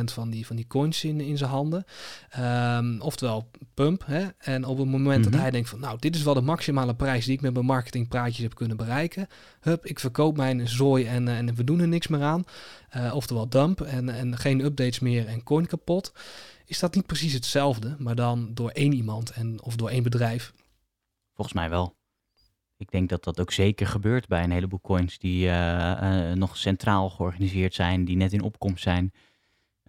20% 0.00 0.04
van 0.04 0.30
die, 0.30 0.46
van 0.46 0.56
die 0.56 0.66
coins 0.66 1.04
in, 1.04 1.20
in 1.20 1.38
zijn 1.38 1.50
handen. 1.50 1.84
Ehm, 2.30 3.00
oftewel 3.00 3.50
pump. 3.74 4.02
Hè? 4.06 4.26
En 4.38 4.64
op 4.64 4.78
het 4.78 4.88
moment 4.88 5.20
Mhm. 5.24 5.30
dat 5.30 5.40
hij 5.40 5.50
denkt 5.50 5.68
van... 5.68 5.80
nou, 5.80 5.96
dit 5.98 6.14
is 6.16 6.22
wel 6.22 6.34
de 6.34 6.40
maximale 6.40 6.94
prijs 6.94 7.24
die 7.24 7.34
ik 7.34 7.40
met 7.40 7.52
mijn 7.52 7.64
marketingpraatjes 7.66 8.42
heb 8.42 8.54
kunnen 8.54 8.76
bereiken... 8.76 9.26
Hup, 9.60 9.86
ik 9.86 9.98
verkoop 9.98 10.36
mijn 10.36 10.68
zooi 10.68 11.06
en, 11.06 11.28
eh, 11.28 11.36
en 11.38 11.54
we 11.54 11.64
doen 11.64 11.80
er 11.80 11.88
niks 11.88 12.08
meer 12.08 12.22
aan. 12.22 12.44
Eh, 12.90 13.14
oftewel 13.14 13.48
dump 13.48 13.80
en, 13.80 14.08
en 14.08 14.36
geen 14.36 14.60
updates 14.60 14.98
meer 14.98 15.26
en 15.26 15.42
coin 15.42 15.66
kapot. 15.66 16.12
Is 16.64 16.78
dat 16.78 16.94
niet 16.94 17.06
precies 17.06 17.32
hetzelfde, 17.32 17.96
maar 17.98 18.14
dan 18.14 18.54
door 18.54 18.70
één 18.70 18.92
iemand 18.92 19.30
en, 19.30 19.62
of 19.62 19.76
door 19.76 19.88
één 19.88 20.02
bedrijf? 20.02 20.52
Volgens 21.34 21.56
mij 21.56 21.70
wel. 21.70 21.98
Ik 22.76 22.90
denk 22.90 23.08
dat 23.08 23.24
dat 23.24 23.40
ook 23.40 23.52
zeker 23.52 23.86
gebeurt 23.86 24.28
bij 24.28 24.42
een 24.42 24.50
heleboel 24.50 24.80
coins 24.80 25.18
die 25.18 25.48
eh, 25.50 26.32
nog 26.32 26.56
centraal 26.56 27.10
georganiseerd 27.10 27.74
zijn, 27.74 28.04
die 28.04 28.16
net 28.16 28.32
in 28.32 28.42
opkomst 28.42 28.82
zijn. 28.82 29.12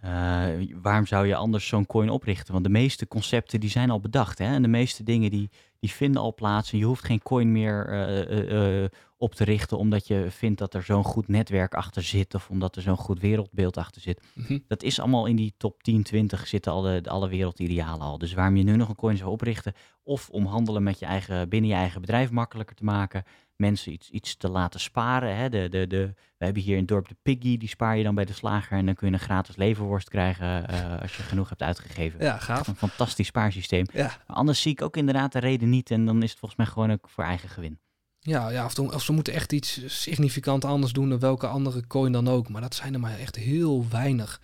Eh, 0.02 0.48
waarom 0.82 1.06
zou 1.06 1.26
je 1.26 1.34
anders 1.34 1.66
zo'n 1.66 1.86
coin 1.86 2.10
oprichten? 2.10 2.52
Want 2.52 2.64
de 2.64 2.70
meeste 2.70 3.08
concepten 3.08 3.60
die 3.60 3.70
zijn 3.70 3.90
al 3.90 4.00
bedacht. 4.00 4.38
Hè? 4.38 4.44
En 4.44 4.62
de 4.62 4.68
meeste 4.68 5.02
dingen 5.02 5.30
die, 5.30 5.50
die 5.78 5.90
vinden 5.90 6.22
al 6.22 6.34
plaats. 6.34 6.72
En 6.72 6.78
je 6.78 6.84
hoeft 6.84 7.04
geen 7.04 7.22
coin 7.22 7.52
meer 7.52 7.86
eh, 7.86 8.82
eh, 8.82 8.90
op 9.16 9.34
te 9.34 9.44
richten 9.44 9.78
omdat 9.78 10.06
je 10.06 10.26
vindt 10.30 10.58
dat 10.58 10.74
er 10.74 10.82
zo'n 10.82 11.04
goed 11.04 11.28
netwerk 11.28 11.74
achter 11.74 12.02
zit. 12.02 12.34
Of 12.34 12.50
omdat 12.50 12.76
er 12.76 12.82
zo'n 12.82 12.96
goed 12.96 13.20
wereldbeeld 13.20 13.76
achter 13.76 14.00
zit. 14.00 14.22
Mhm. 14.34 14.58
Dat 14.68 14.82
is 14.82 15.00
allemaal 15.00 15.26
in 15.26 15.36
die 15.36 15.54
top 15.56 15.82
10, 15.82 16.02
20 16.02 16.46
zitten 16.46 16.72
alle, 16.72 17.02
alle 17.04 17.28
wereldidealen 17.28 18.06
al. 18.06 18.18
Dus 18.18 18.34
waarom 18.34 18.56
je 18.56 18.62
nu 18.62 18.76
nog 18.76 18.88
een 18.88 18.94
coin 18.94 19.16
zou 19.16 19.30
oprichten, 19.30 19.72
of 20.02 20.28
om 20.30 20.46
handelen 20.46 20.82
met 20.82 20.98
je 20.98 21.06
eigen, 21.06 21.48
binnen 21.48 21.70
je 21.70 21.76
eigen 21.76 22.00
bedrijf 22.00 22.30
makkelijker 22.30 22.76
te 22.76 22.84
maken, 22.84 23.24
mensen 23.62 23.92
iets, 23.92 24.10
iets 24.10 24.36
te 24.36 24.48
laten 24.48 24.80
sparen. 24.80 25.36
Hè? 25.36 25.48
De, 25.48 25.68
de, 25.68 25.86
de, 25.86 26.14
we 26.38 26.44
hebben 26.44 26.62
hier 26.62 26.72
in 26.72 26.78
het 26.78 26.88
dorp 26.88 27.08
de 27.08 27.16
Piggy, 27.22 27.56
die 27.56 27.68
spaar 27.68 27.96
je 27.96 28.04
dan 28.04 28.14
bij 28.14 28.24
de 28.24 28.32
slager 28.32 28.78
en 28.78 28.86
dan 28.86 28.94
kun 28.94 29.06
je 29.06 29.12
een 29.12 29.20
gratis 29.20 29.56
leverworst 29.56 30.08
krijgen 30.08 30.68
eh, 30.68 31.00
als 31.00 31.16
je 31.16 31.22
genoeg 31.22 31.48
hebt 31.48 31.62
uitgegeven. 31.62 32.24
Ja, 32.24 32.38
gaaf. 32.38 32.66
Een 32.66 32.76
fantastisch 32.76 33.26
spaarsysteem. 33.26 33.86
Ja, 33.92 34.16
Maar 34.26 34.36
anders 34.36 34.62
zie 34.62 34.72
ik 34.72 34.82
ook 34.82 34.96
inderdaad 34.96 35.32
de 35.32 35.38
reden 35.38 35.70
niet 35.70 35.90
en 35.90 36.06
dan 36.06 36.22
is 36.22 36.30
het 36.30 36.38
volgens 36.38 36.60
mij 36.60 36.68
gewoon 36.68 36.92
ook 36.92 37.08
voor 37.08 37.24
eigen 37.24 37.48
gewin. 37.48 37.78
Ja, 38.24 38.48
ja 38.48 38.64
of, 38.64 38.78
of, 38.78 39.02
ze 39.02 39.12
moeten 39.12 39.32
echt 39.32 39.52
iets 39.52 40.00
significant 40.00 40.64
anders 40.64 40.92
doen 40.92 41.08
dan 41.08 41.18
welke 41.18 41.46
andere 41.46 41.86
coin 41.86 42.12
dan 42.12 42.28
ook. 42.28 42.48
Maar 42.48 42.60
dat 42.60 42.74
zijn 42.74 42.94
er 42.94 43.00
maar 43.00 43.18
echt 43.18 43.36
heel 43.36 43.88
weinig. 43.88 44.40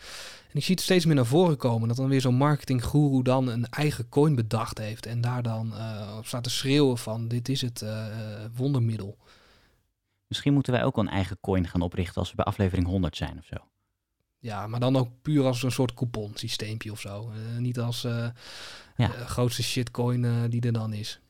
En 0.50 0.56
ik 0.56 0.64
zie 0.64 0.74
het 0.74 0.84
steeds 0.84 1.04
meer 1.04 1.14
naar 1.14 1.26
voren 1.26 1.56
komen 1.56 1.88
dat 1.88 1.96
dan 1.96 2.08
weer 2.08 2.20
zo'n 2.20 2.34
marketinggoeroe 2.34 3.22
dan 3.22 3.48
een 3.48 3.66
eigen 3.70 4.08
coin 4.08 4.34
bedacht 4.34 4.78
heeft. 4.78 5.06
En 5.06 5.20
daar 5.20 5.42
dan 5.42 5.72
uh, 5.72 6.14
op 6.18 6.26
staat 6.26 6.42
te 6.42 6.50
schreeuwen 6.50 6.98
van 6.98 7.28
dit 7.28 7.48
is 7.48 7.60
het 7.60 7.82
uh, 7.82 8.06
wondermiddel. 8.56 9.18
Misschien 10.26 10.52
moeten 10.52 10.72
wij 10.72 10.84
ook 10.84 10.96
een 10.96 11.08
eigen 11.08 11.38
coin 11.40 11.68
gaan 11.68 11.80
oprichten 11.80 12.16
als 12.16 12.30
we 12.30 12.36
bij 12.36 12.44
aflevering 12.44 12.86
100 12.86 13.16
zijn 13.16 13.38
of 13.38 13.44
zo. 13.44 13.56
Ja, 14.38 14.66
maar 14.66 14.80
dan 14.80 14.96
ook 14.96 15.08
puur 15.22 15.44
als 15.44 15.62
een 15.62 15.70
soort 15.70 15.94
coupon 15.94 16.32
systeempje 16.34 16.90
of 16.90 17.00
zo. 17.00 17.30
Uh, 17.30 17.58
niet 17.58 17.78
als 17.78 18.02
ja. 18.96 19.08
grootste 19.08 19.62
shitcoin 19.62 20.48
die 20.48 20.60
er 20.60 20.72
dan 20.72 20.92
is. 20.92 21.20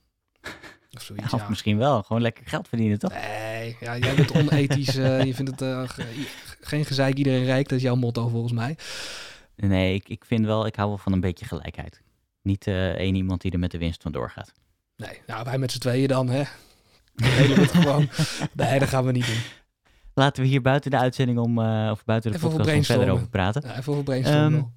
Of, 0.90 1.02
zoiets, 1.02 1.30
ja, 1.30 1.38
of 1.38 1.48
misschien 1.48 1.78
wel. 1.78 2.02
Gewoon 2.02 2.22
lekker 2.22 2.46
geld 2.46 2.68
verdienen, 2.68 2.98
toch? 2.98 3.12
Nee, 3.12 3.76
ja, 3.80 3.98
jij 3.98 4.14
bent 4.14 4.32
onethisch. 4.32 4.94
je 5.28 5.34
vindt 5.34 5.60
het 5.60 5.90
geen 6.60 6.84
gezeik, 6.84 7.14
iedereen 7.14 7.44
rijk. 7.44 7.68
Dat 7.68 7.78
is 7.78 7.84
jouw 7.84 7.94
motto 7.94 8.28
volgens 8.28 8.52
mij. 8.52 8.76
Nee, 9.56 9.94
ik, 9.94 10.08
ik 10.08 10.24
vind 10.24 10.44
wel, 10.44 10.66
ik 10.66 10.76
hou 10.76 10.88
wel 10.88 10.98
van 10.98 11.12
een 11.12 11.20
beetje 11.20 11.44
gelijkheid. 11.44 12.02
Niet 12.42 12.66
één 12.66 13.14
iemand 13.14 13.40
die 13.40 13.52
er 13.52 13.58
met 13.58 13.70
de 13.70 13.78
winst 13.78 14.02
van 14.02 14.12
doorgaat. 14.12 14.52
Nee, 14.96 15.20
nou 15.26 15.44
wij 15.44 15.58
met 15.58 15.72
z'n 15.72 15.78
tweeën 15.78 16.08
dan, 16.08 16.28
hè. 16.28 16.42
Het 17.22 17.70
gewoon. 17.70 18.08
Nee, 18.52 18.78
dat 18.78 18.88
gaan 18.88 19.04
we 19.04 19.12
niet 19.12 19.26
doen. 19.26 19.40
Laten 20.14 20.42
we 20.42 20.48
hier 20.48 20.62
buiten 20.62 20.90
de 20.90 20.98
uitzending 20.98 21.38
om, 21.38 21.58
uh, 21.58 21.88
of 21.90 22.04
buiten 22.04 22.30
de 22.30 22.36
even 22.36 22.50
podcast 22.50 22.86
verder 22.86 23.10
over 23.10 23.28
praten. 23.28 23.62
Ja, 23.66 23.76
even 23.76 23.92
over 23.92 24.04
brainstormen. 24.04 24.54
Um, 24.54 24.76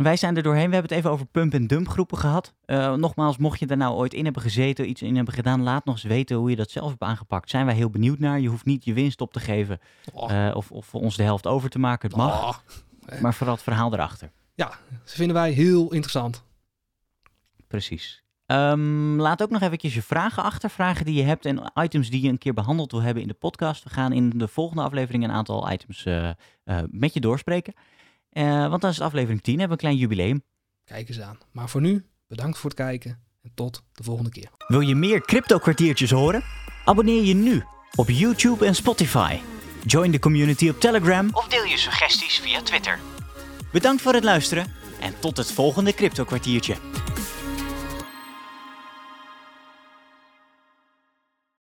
wij 0.00 0.16
zijn 0.16 0.36
er 0.36 0.42
doorheen. 0.42 0.68
We 0.68 0.72
hebben 0.72 0.90
het 0.90 0.98
even 0.98 1.10
over 1.10 1.26
pump- 1.26 1.54
en 1.54 1.66
dump 1.66 1.88
groepen 1.88 2.18
gehad. 2.18 2.54
Uh, 2.66 2.94
nogmaals, 2.94 3.36
mocht 3.36 3.58
je 3.58 3.66
daar 3.66 3.76
nou 3.76 3.94
ooit 3.94 4.14
in 4.14 4.24
hebben 4.24 4.42
gezeten, 4.42 4.88
iets 4.88 5.02
in 5.02 5.16
hebben 5.16 5.34
gedaan, 5.34 5.62
laat 5.62 5.84
nog 5.84 5.94
eens 5.94 6.04
weten 6.04 6.36
hoe 6.36 6.50
je 6.50 6.56
dat 6.56 6.70
zelf 6.70 6.90
hebt 6.90 7.02
aangepakt. 7.02 7.50
Zijn 7.50 7.66
wij 7.66 7.74
heel 7.74 7.90
benieuwd 7.90 8.18
naar. 8.18 8.40
Je 8.40 8.48
hoeft 8.48 8.64
niet 8.64 8.84
je 8.84 8.92
winst 8.92 9.20
op 9.20 9.32
te 9.32 9.40
geven 9.40 9.80
uh, 10.14 10.50
of, 10.54 10.70
of 10.70 10.94
ons 10.94 11.16
de 11.16 11.22
helft 11.22 11.46
over 11.46 11.70
te 11.70 11.78
maken. 11.78 12.08
Het 12.08 12.18
mag. 12.18 12.42
Oh. 12.42 13.20
Maar 13.20 13.34
vooral 13.34 13.54
het 13.54 13.64
verhaal 13.64 13.92
erachter. 13.92 14.30
Ja, 14.54 14.66
dat 15.02 15.12
vinden 15.12 15.36
wij 15.36 15.50
heel 15.50 15.92
interessant. 15.92 16.44
Precies. 17.66 18.22
Um, 18.46 19.20
laat 19.20 19.42
ook 19.42 19.50
nog 19.50 19.60
eventjes 19.62 19.94
je 19.94 20.02
vragen 20.02 20.42
achter. 20.42 20.70
Vragen 20.70 21.04
die 21.04 21.14
je 21.14 21.22
hebt 21.22 21.46
en 21.46 21.72
items 21.74 22.10
die 22.10 22.22
je 22.22 22.28
een 22.28 22.38
keer 22.38 22.54
behandeld 22.54 22.90
wil 22.90 23.02
hebben 23.02 23.22
in 23.22 23.28
de 23.28 23.34
podcast. 23.34 23.84
We 23.84 23.90
gaan 23.90 24.12
in 24.12 24.30
de 24.30 24.48
volgende 24.48 24.82
aflevering 24.82 25.24
een 25.24 25.30
aantal 25.30 25.70
items 25.72 26.04
uh, 26.04 26.30
uh, 26.64 26.78
met 26.90 27.14
je 27.14 27.20
doorspreken. 27.20 27.74
Uh, 28.32 28.68
want 28.68 28.80
dan 28.80 28.90
is 28.90 28.96
het 28.96 29.06
aflevering 29.06 29.42
10, 29.42 29.58
hebben 29.58 29.78
we 29.78 29.84
een 29.84 29.90
klein 29.90 30.08
jubileum. 30.08 30.42
Kijk 30.84 31.08
eens 31.08 31.20
aan. 31.20 31.38
Maar 31.52 31.68
voor 31.68 31.80
nu, 31.80 32.06
bedankt 32.26 32.58
voor 32.58 32.70
het 32.70 32.78
kijken 32.78 33.22
en 33.42 33.50
tot 33.54 33.82
de 33.92 34.02
volgende 34.02 34.30
keer. 34.30 34.50
Wil 34.66 34.80
je 34.80 34.94
meer 34.94 35.20
crypto 35.20 35.58
kwartiertjes 35.58 36.10
horen? 36.10 36.42
Abonneer 36.84 37.22
je 37.22 37.34
nu 37.34 37.64
op 37.94 38.08
YouTube 38.08 38.66
en 38.66 38.74
Spotify. 38.74 39.38
Join 39.86 40.10
de 40.10 40.18
community 40.18 40.68
op 40.68 40.80
Telegram 40.80 41.28
of 41.32 41.48
deel 41.48 41.64
je 41.64 41.78
suggesties 41.78 42.38
via 42.38 42.62
Twitter. 42.62 42.98
Bedankt 43.72 44.02
voor 44.02 44.14
het 44.14 44.24
luisteren 44.24 44.66
en 45.00 45.14
tot 45.20 45.36
het 45.36 45.52
volgende 45.52 45.94
crypto 45.94 46.24
kwartiertje. 46.24 46.76